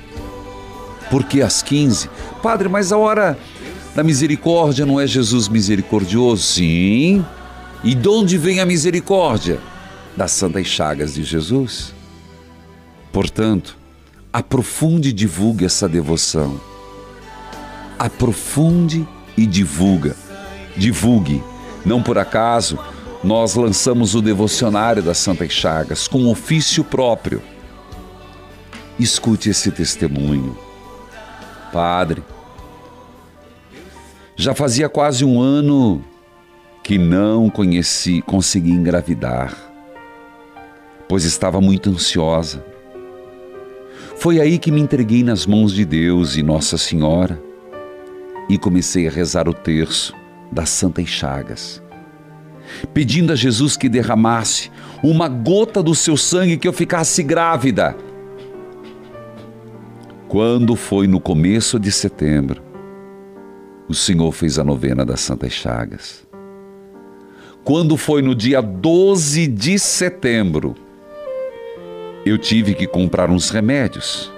Porque 1.10 1.42
às 1.42 1.62
15, 1.62 2.08
Padre, 2.42 2.68
mas 2.68 2.92
a 2.92 2.96
hora 2.96 3.38
da 3.94 4.02
misericórdia 4.02 4.86
não 4.86 4.98
é 4.98 5.06
Jesus 5.06 5.48
misericordioso? 5.48 6.42
Sim. 6.42 7.24
E 7.84 7.94
de 7.94 8.08
onde 8.08 8.38
vem 8.38 8.60
a 8.60 8.66
misericórdia? 8.66 9.60
Das 10.16 10.32
Santas 10.32 10.66
Chagas 10.66 11.14
de 11.14 11.24
Jesus. 11.24 11.92
Portanto, 13.12 13.76
aprofunde 14.32 15.10
e 15.10 15.12
divulgue 15.12 15.66
essa 15.66 15.88
devoção. 15.88 16.58
Aprofunde 17.98 19.06
e 19.36 19.46
divulga. 19.46 20.16
Divulgue. 20.76 21.42
Não 21.84 22.02
por 22.02 22.16
acaso, 22.16 22.78
nós 23.22 23.54
lançamos 23.54 24.14
o 24.14 24.22
devocionário 24.22 25.02
das 25.02 25.18
Santas 25.18 25.52
Chagas 25.52 26.08
com 26.08 26.30
ofício 26.30 26.82
próprio 26.82 27.42
Escute 29.02 29.50
esse 29.50 29.72
testemunho. 29.72 30.56
Padre, 31.72 32.22
já 34.36 34.54
fazia 34.54 34.88
quase 34.88 35.24
um 35.24 35.40
ano 35.40 36.04
que 36.84 36.98
não 36.98 37.50
conheci, 37.50 38.22
consegui 38.22 38.70
engravidar, 38.70 39.56
pois 41.08 41.24
estava 41.24 41.60
muito 41.60 41.90
ansiosa. 41.90 42.64
Foi 44.16 44.40
aí 44.40 44.56
que 44.56 44.70
me 44.70 44.80
entreguei 44.80 45.24
nas 45.24 45.46
mãos 45.46 45.72
de 45.72 45.84
Deus 45.84 46.36
e 46.36 46.42
Nossa 46.44 46.78
Senhora 46.78 47.42
e 48.48 48.56
comecei 48.56 49.08
a 49.08 49.10
rezar 49.10 49.48
o 49.48 49.54
terço 49.54 50.14
das 50.52 50.70
Santas 50.70 51.08
Chagas, 51.08 51.82
pedindo 52.94 53.32
a 53.32 53.36
Jesus 53.36 53.76
que 53.76 53.88
derramasse 53.88 54.70
uma 55.02 55.28
gota 55.28 55.82
do 55.82 55.92
seu 55.92 56.16
sangue 56.16 56.56
que 56.56 56.68
eu 56.68 56.72
ficasse 56.72 57.20
grávida 57.24 57.96
quando 60.32 60.74
foi 60.76 61.06
no 61.06 61.20
começo 61.20 61.78
de 61.78 61.92
setembro, 61.92 62.62
o 63.86 63.92
Senhor 63.92 64.32
fez 64.32 64.58
a 64.58 64.64
novena 64.64 65.04
das 65.04 65.20
Santas 65.20 65.52
Chagas. 65.52 66.26
Quando 67.62 67.98
foi 67.98 68.22
no 68.22 68.34
dia 68.34 68.62
12 68.62 69.46
de 69.46 69.78
setembro, 69.78 70.74
eu 72.24 72.38
tive 72.38 72.72
que 72.72 72.86
comprar 72.86 73.28
uns 73.28 73.50
remédios. 73.50 74.32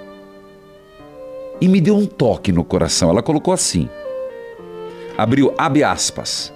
E 1.61 1.67
me 1.69 1.79
deu 1.79 1.95
um 1.95 2.05
toque 2.05 2.51
no 2.51 2.65
coração. 2.65 3.09
Ela 3.09 3.23
colocou 3.23 3.53
assim: 3.53 3.87
abriu, 5.17 5.53
abre 5.57 5.81
aspas. 5.81 6.51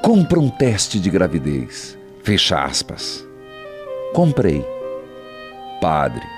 Compra 0.00 0.38
um 0.38 0.48
teste 0.48 1.00
de 1.00 1.10
gravidez. 1.10 1.98
Fecha 2.22 2.62
aspas. 2.62 3.26
Comprei. 4.12 4.64
Padre, 5.80 6.37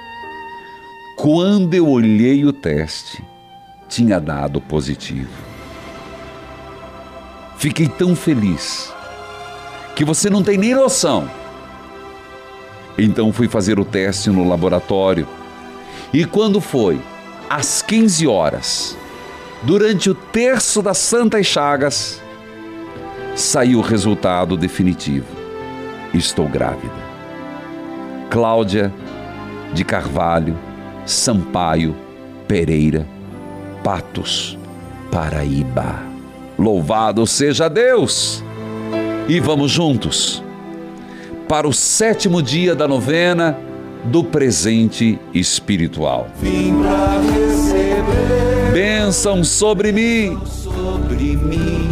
quando 1.20 1.74
eu 1.74 1.86
olhei 1.86 2.46
o 2.46 2.52
teste, 2.52 3.22
tinha 3.86 4.18
dado 4.18 4.58
positivo. 4.58 5.28
Fiquei 7.58 7.86
tão 7.86 8.16
feliz 8.16 8.90
que 9.94 10.02
você 10.02 10.30
não 10.30 10.42
tem 10.42 10.56
nem 10.56 10.74
noção. 10.74 11.30
Então 12.96 13.34
fui 13.34 13.48
fazer 13.48 13.78
o 13.78 13.84
teste 13.84 14.30
no 14.30 14.48
laboratório. 14.48 15.28
E 16.10 16.24
quando 16.24 16.58
foi? 16.58 16.98
Às 17.50 17.82
15 17.82 18.26
horas, 18.26 18.96
durante 19.62 20.08
o 20.08 20.14
terço 20.14 20.80
das 20.80 20.96
Santas 20.96 21.44
Chagas, 21.44 22.18
saiu 23.36 23.80
o 23.80 23.82
resultado 23.82 24.56
definitivo. 24.56 25.26
Estou 26.14 26.48
grávida. 26.48 27.10
Cláudia 28.30 28.90
de 29.74 29.84
Carvalho 29.84 30.69
Sampaio, 31.10 31.94
Pereira, 32.46 33.06
Patos, 33.82 34.56
Paraíba. 35.10 36.00
Louvado 36.56 37.26
seja 37.26 37.68
Deus! 37.68 38.44
E 39.28 39.40
vamos 39.40 39.70
juntos 39.70 40.42
para 41.48 41.66
o 41.66 41.72
sétimo 41.72 42.40
dia 42.40 42.74
da 42.76 42.86
novena 42.86 43.58
do 44.04 44.22
presente 44.22 45.18
espiritual. 45.34 46.28
Vim 46.40 46.80
pra 46.80 47.18
receber 47.20 48.72
Bênção 48.72 49.42
sobre 49.42 49.90
mim. 49.90 50.38
sobre 50.46 51.36
mim, 51.36 51.90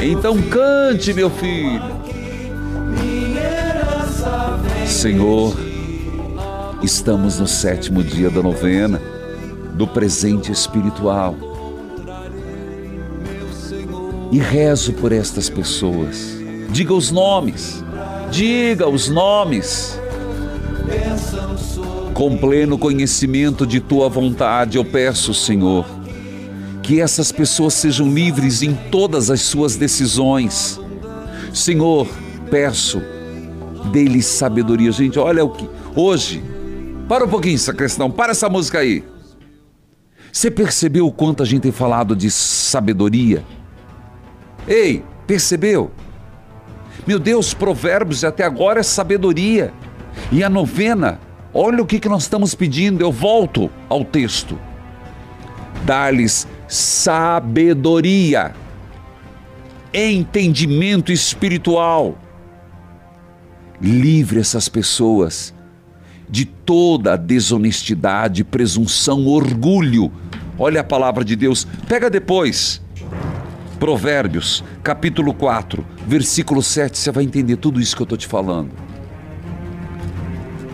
Então 0.00 0.40
cante, 0.42 1.12
meu 1.12 1.28
filho. 1.28 1.82
Senhor, 4.86 5.56
estamos 6.82 7.38
no 7.38 7.46
sétimo 7.46 8.02
dia 8.02 8.28
da 8.28 8.42
novena 8.42 9.00
do 9.74 9.86
presente 9.86 10.50
espiritual. 10.50 11.34
E 14.30 14.38
rezo 14.38 14.92
por 14.94 15.12
estas 15.12 15.48
pessoas. 15.48 16.36
Diga 16.70 16.94
os 16.94 17.10
nomes. 17.10 17.84
Diga 18.30 18.88
os 18.88 19.08
nomes. 19.08 19.98
Com 22.14 22.36
pleno 22.36 22.78
conhecimento 22.78 23.66
de 23.66 23.80
tua 23.80 24.08
vontade, 24.08 24.76
eu 24.76 24.84
peço, 24.84 25.32
Senhor, 25.32 25.84
que 26.82 27.00
essas 27.00 27.30
pessoas 27.30 27.74
sejam 27.74 28.12
livres 28.12 28.62
em 28.62 28.74
todas 28.90 29.30
as 29.30 29.42
suas 29.42 29.76
decisões. 29.76 30.80
Senhor, 31.52 32.08
peço, 32.50 33.02
dê-lhes 33.90 34.26
sabedoria. 34.26 34.92
Gente, 34.92 35.18
olha 35.18 35.44
o 35.44 35.50
que. 35.50 35.68
Hoje, 35.94 36.42
para 37.08 37.24
um 37.24 37.28
pouquinho 37.28 37.54
essa 37.54 37.72
questão, 37.72 38.10
para 38.10 38.32
essa 38.32 38.48
música 38.48 38.78
aí. 38.78 39.04
Você 40.32 40.50
percebeu 40.50 41.06
o 41.06 41.12
quanto 41.12 41.42
a 41.42 41.46
gente 41.46 41.62
tem 41.62 41.72
falado 41.72 42.16
de 42.16 42.30
sabedoria? 42.30 43.44
Ei, 44.66 45.04
percebeu? 45.26 45.90
Meu 47.06 47.18
Deus, 47.18 47.52
Provérbios 47.52 48.24
até 48.24 48.44
agora 48.44 48.80
é 48.80 48.82
sabedoria. 48.82 49.72
E 50.30 50.42
a 50.42 50.48
novena, 50.48 51.20
olha 51.52 51.82
o 51.82 51.86
que, 51.86 52.00
que 52.00 52.08
nós 52.08 52.22
estamos 52.22 52.54
pedindo. 52.54 53.02
Eu 53.02 53.12
volto 53.12 53.70
ao 53.88 54.04
texto. 54.04 54.58
Dar-lhes 55.84 56.46
sabedoria, 56.68 58.54
entendimento 59.92 61.12
espiritual. 61.12 62.16
Livre 63.80 64.40
essas 64.40 64.68
pessoas 64.68 65.52
de 66.32 66.46
toda 66.46 67.14
desonestidade, 67.14 68.42
presunção, 68.42 69.26
orgulho. 69.26 70.10
Olha 70.58 70.80
a 70.80 70.84
palavra 70.84 71.22
de 71.22 71.36
Deus. 71.36 71.66
Pega 71.86 72.08
depois. 72.08 72.80
Provérbios, 73.78 74.64
capítulo 74.82 75.34
4, 75.34 75.84
versículo 76.06 76.62
7, 76.62 76.96
você 76.96 77.10
vai 77.12 77.24
entender 77.24 77.56
tudo 77.56 77.78
isso 77.82 77.94
que 77.94 78.00
eu 78.00 78.04
estou 78.04 78.16
te 78.16 78.26
falando. 78.26 78.70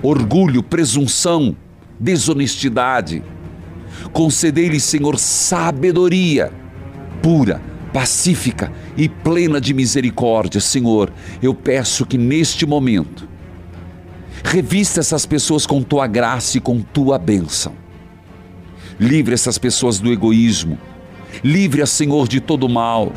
Orgulho, 0.01 0.63
presunção, 0.63 1.57
desonestidade. 1.99 3.25
Concedei-lhe, 4.13 4.79
Senhor, 4.79 5.19
sabedoria 5.19 6.53
pura, 7.21 7.61
pacífica 7.93 8.73
e 8.97 9.09
plena 9.09 9.61
de 9.61 9.75
misericórdia. 9.75 10.61
Senhor, 10.61 11.13
eu 11.43 11.53
peço 11.53 12.07
que 12.07 12.17
neste 12.17 12.65
momento 12.65 13.29
Revista 14.45 15.01
essas 15.01 15.27
pessoas 15.27 15.67
com 15.67 15.83
tua 15.83 16.07
graça 16.07 16.59
e 16.59 16.61
com 16.61 16.81
tua 16.81 17.19
bênção. 17.19 17.73
Livre 18.99 19.35
essas 19.35 19.59
pessoas 19.59 19.99
do 19.99 20.13
egoísmo. 20.13 20.79
Livre 21.43 21.83
a 21.83 21.87
Senhor 21.87 22.27
de 22.27 22.41
todo 22.41 22.69
mal. 22.69 23.13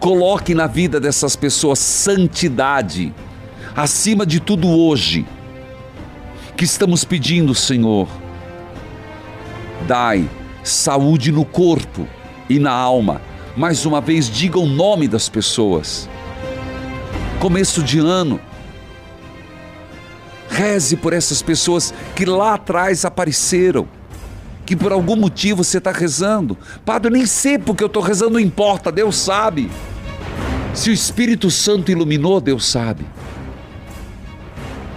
Coloque 0.00 0.54
na 0.54 0.66
vida 0.66 0.98
dessas 0.98 1.36
pessoas 1.36 1.78
santidade, 1.78 3.14
acima 3.76 4.26
de 4.26 4.40
tudo 4.40 4.68
hoje. 4.68 5.24
Que 6.56 6.64
estamos 6.64 7.04
pedindo, 7.04 7.54
Senhor. 7.54 8.08
Dai 9.86 10.28
saúde 10.62 11.32
no 11.32 11.44
corpo 11.44 12.06
e 12.48 12.58
na 12.58 12.72
alma. 12.72 13.20
Mais 13.56 13.84
uma 13.84 14.00
vez, 14.00 14.30
diga 14.30 14.58
o 14.58 14.66
nome 14.66 15.08
das 15.08 15.28
pessoas. 15.28 16.08
Começo 17.40 17.82
de 17.82 17.98
ano 17.98 18.40
Reze 20.52 20.96
por 20.96 21.14
essas 21.14 21.40
pessoas 21.40 21.94
que 22.14 22.26
lá 22.26 22.54
atrás 22.54 23.06
apareceram, 23.06 23.88
que 24.66 24.76
por 24.76 24.92
algum 24.92 25.16
motivo 25.16 25.64
você 25.64 25.78
está 25.78 25.90
rezando. 25.90 26.58
Padre, 26.84 27.08
eu 27.08 27.12
nem 27.14 27.24
sei 27.24 27.58
porque 27.58 27.82
eu 27.82 27.86
estou 27.86 28.02
rezando, 28.02 28.34
não 28.34 28.40
importa, 28.40 28.92
Deus 28.92 29.16
sabe. 29.16 29.70
Se 30.74 30.90
o 30.90 30.92
Espírito 30.92 31.50
Santo 31.50 31.90
iluminou, 31.90 32.38
Deus 32.38 32.66
sabe. 32.66 33.06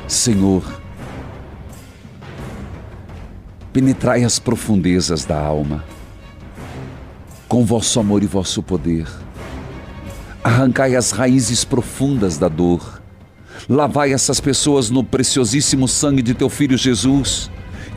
Senhor, 0.09 0.61
penetrai 3.71 4.25
as 4.25 4.37
profundezas 4.37 5.23
da 5.23 5.39
alma, 5.39 5.85
com 7.47 7.65
vosso 7.65 7.97
amor 7.97 8.23
e 8.23 8.27
vosso 8.27 8.61
poder. 8.61 9.07
Arrancai 10.43 10.97
as 10.97 11.11
raízes 11.11 11.63
profundas 11.63 12.37
da 12.37 12.49
dor 12.49 12.94
Lavai 13.67 14.13
essas 14.13 14.39
pessoas 14.39 14.91
no 14.91 15.03
preciosíssimo 15.03 15.87
sangue 15.87 16.21
de 16.21 16.35
teu 16.35 16.49
filho 16.49 16.77
Jesus. 16.77 17.49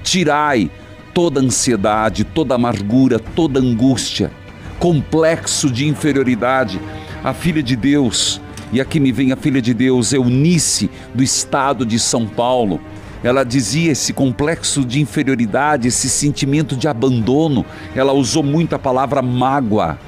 Tirai 0.03 0.71
toda 1.13 1.41
ansiedade, 1.41 2.25
toda 2.25 2.55
amargura, 2.55 3.19
toda 3.19 3.61
angústia, 3.61 4.31
complexo 4.79 5.71
de 5.71 5.87
inferioridade. 5.87 6.81
A 7.23 7.35
filha 7.35 7.63
de 7.63 7.77
Deus, 7.77 8.41
e 8.73 8.81
aqui 8.81 8.99
me 8.99 9.13
vem 9.13 9.31
a 9.31 9.37
filha 9.37 9.61
de 9.61 9.75
Deus, 9.75 10.15
Eunice, 10.15 10.91
do 11.15 11.23
estado 11.23 11.85
de 11.85 11.99
São 11.99 12.27
Paulo. 12.27 12.81
Ela 13.23 13.45
dizia 13.45 13.93
esse 13.93 14.15
complexo 14.15 14.83
de 14.83 15.03
inferioridade, 15.03 15.89
esse 15.89 16.09
sentimento 16.09 16.77
de 16.77 16.89
abandono. 16.89 17.67
Ela 17.95 18.15
usou 18.15 18.43
muito 18.43 18.75
a 18.75 18.79
palavra 18.79 19.21
mágoa. 19.21 19.99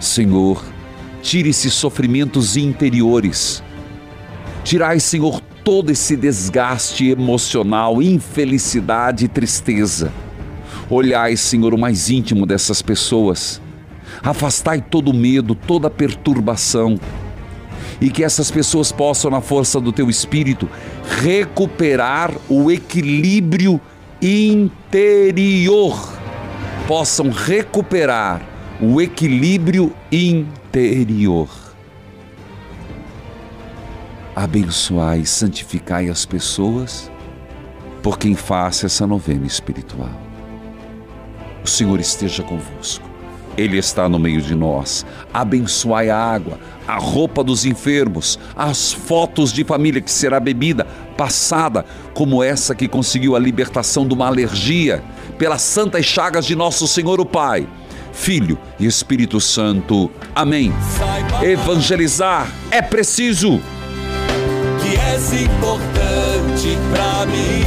Senhor, 0.00 0.64
tire 1.20 1.50
esses 1.50 1.74
sofrimentos 1.74 2.56
interiores 2.56 3.62
Tirai, 4.66 4.98
Senhor, 4.98 5.40
todo 5.62 5.92
esse 5.92 6.16
desgaste 6.16 7.08
emocional, 7.08 8.02
infelicidade 8.02 9.26
e 9.26 9.28
tristeza. 9.28 10.12
Olhai, 10.90 11.36
Senhor, 11.36 11.72
o 11.72 11.78
mais 11.78 12.10
íntimo 12.10 12.44
dessas 12.44 12.82
pessoas. 12.82 13.62
Afastai 14.24 14.80
todo 14.80 15.14
medo, 15.14 15.54
toda 15.54 15.88
perturbação. 15.88 16.98
E 18.00 18.10
que 18.10 18.24
essas 18.24 18.50
pessoas 18.50 18.90
possam, 18.90 19.30
na 19.30 19.40
força 19.40 19.80
do 19.80 19.92
teu 19.92 20.10
espírito, 20.10 20.68
recuperar 21.22 22.32
o 22.48 22.68
equilíbrio 22.68 23.80
interior. 24.20 25.96
Possam 26.88 27.30
recuperar 27.30 28.42
o 28.80 29.00
equilíbrio 29.00 29.92
interior 30.10 31.65
abençoai 34.36 35.20
e 35.20 35.26
santificai 35.26 36.10
as 36.10 36.26
pessoas 36.26 37.10
por 38.02 38.18
quem 38.18 38.34
faça 38.36 38.84
essa 38.84 39.06
novena 39.06 39.46
espiritual. 39.46 40.10
O 41.64 41.66
Senhor 41.66 41.98
esteja 41.98 42.42
convosco. 42.42 43.08
Ele 43.56 43.78
está 43.78 44.06
no 44.06 44.18
meio 44.18 44.42
de 44.42 44.54
nós. 44.54 45.06
Abençoai 45.32 46.10
a 46.10 46.18
água, 46.18 46.58
a 46.86 46.98
roupa 46.98 47.42
dos 47.42 47.64
enfermos, 47.64 48.38
as 48.54 48.92
fotos 48.92 49.50
de 49.50 49.64
família 49.64 50.02
que 50.02 50.10
será 50.10 50.38
bebida, 50.38 50.86
passada, 51.16 51.86
como 52.12 52.42
essa 52.42 52.74
que 52.74 52.86
conseguiu 52.86 53.34
a 53.34 53.38
libertação 53.38 54.06
de 54.06 54.12
uma 54.12 54.26
alergia, 54.26 55.02
pelas 55.38 55.62
santas 55.62 56.04
chagas 56.04 56.44
de 56.44 56.54
nosso 56.54 56.86
Senhor 56.86 57.18
o 57.18 57.24
Pai, 57.24 57.66
Filho 58.12 58.58
e 58.78 58.84
Espírito 58.84 59.40
Santo. 59.40 60.10
Amém. 60.34 60.70
Evangelizar 61.42 62.52
é 62.70 62.82
preciso 62.82 63.60
és 65.14 65.32
importante 65.32 66.78
pra 66.90 67.26
mim. 67.26 67.64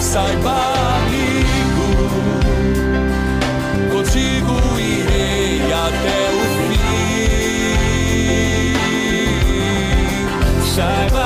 Saiba, 0.00 0.56
amigo, 0.98 1.90
contigo 3.92 4.54
irei 4.78 5.72
até 5.86 6.20
o 6.30 6.42
fim. 6.66 6.92
Saiba, 10.74 11.21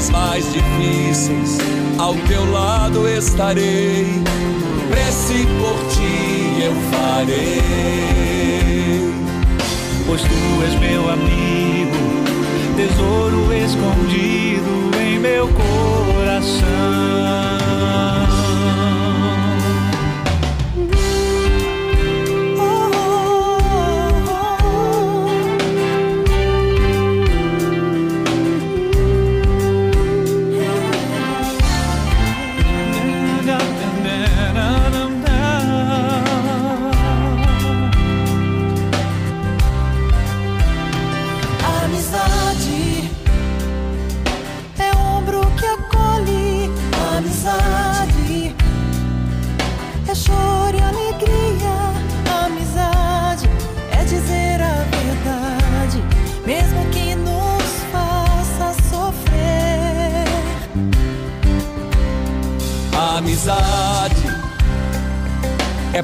Horas 0.00 0.08
mais 0.08 0.50
difíceis, 0.50 1.58
ao 1.98 2.14
teu 2.26 2.50
lado 2.50 3.06
estarei. 3.06 4.06
Prece 4.88 5.46
por 5.60 5.76
ti 5.88 6.62
eu 6.62 6.72
farei. 6.90 7.60
Pois 10.06 10.22
tu 10.22 10.62
és 10.64 10.74
meu 10.80 11.06
amigo, 11.10 11.98
tesouro 12.76 13.52
escondido 13.52 14.90
em 15.02 15.18
meu 15.18 15.46
coração. 15.48 17.49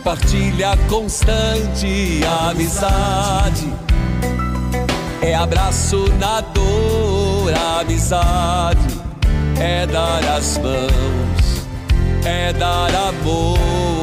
Partilha 0.07 0.78
constante, 0.88 2.20
amizade. 2.48 3.74
É 5.20 5.34
abraço 5.34 6.04
na 6.20 6.40
dor, 6.40 7.52
amizade. 7.80 8.86
É 9.59 9.84
dar 9.84 10.24
as 10.36 10.59
mãos, 10.59 11.66
é 12.24 12.52
dar 12.52 12.94
amor. 12.94 13.95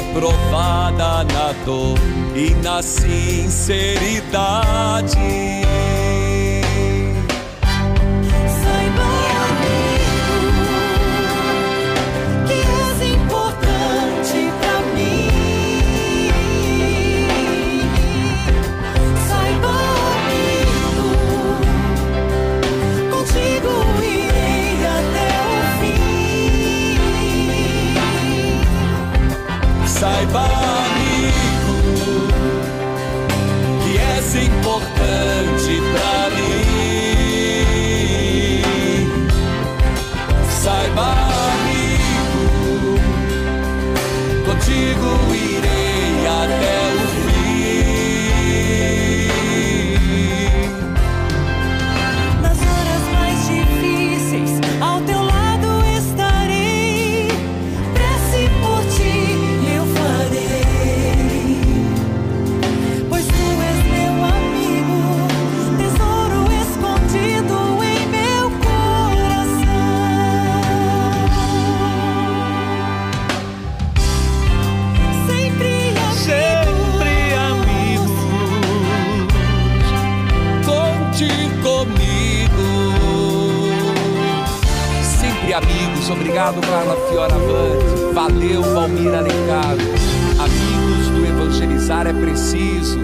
É 0.00 0.12
provada 0.14 1.24
na 1.24 1.52
dor 1.64 1.98
e 2.34 2.54
na 2.62 2.82
sinceridade. 2.82 4.30
Obrigado, 86.12 86.60
Carla 86.60 86.96
Fioravante. 87.08 88.14
Valeu, 88.14 88.62
Valmir 88.62 89.14
Alencar. 89.14 89.76
Amigos 90.38 91.08
do 91.08 91.26
Evangelizar 91.26 92.06
é 92.06 92.12
preciso. 92.12 92.99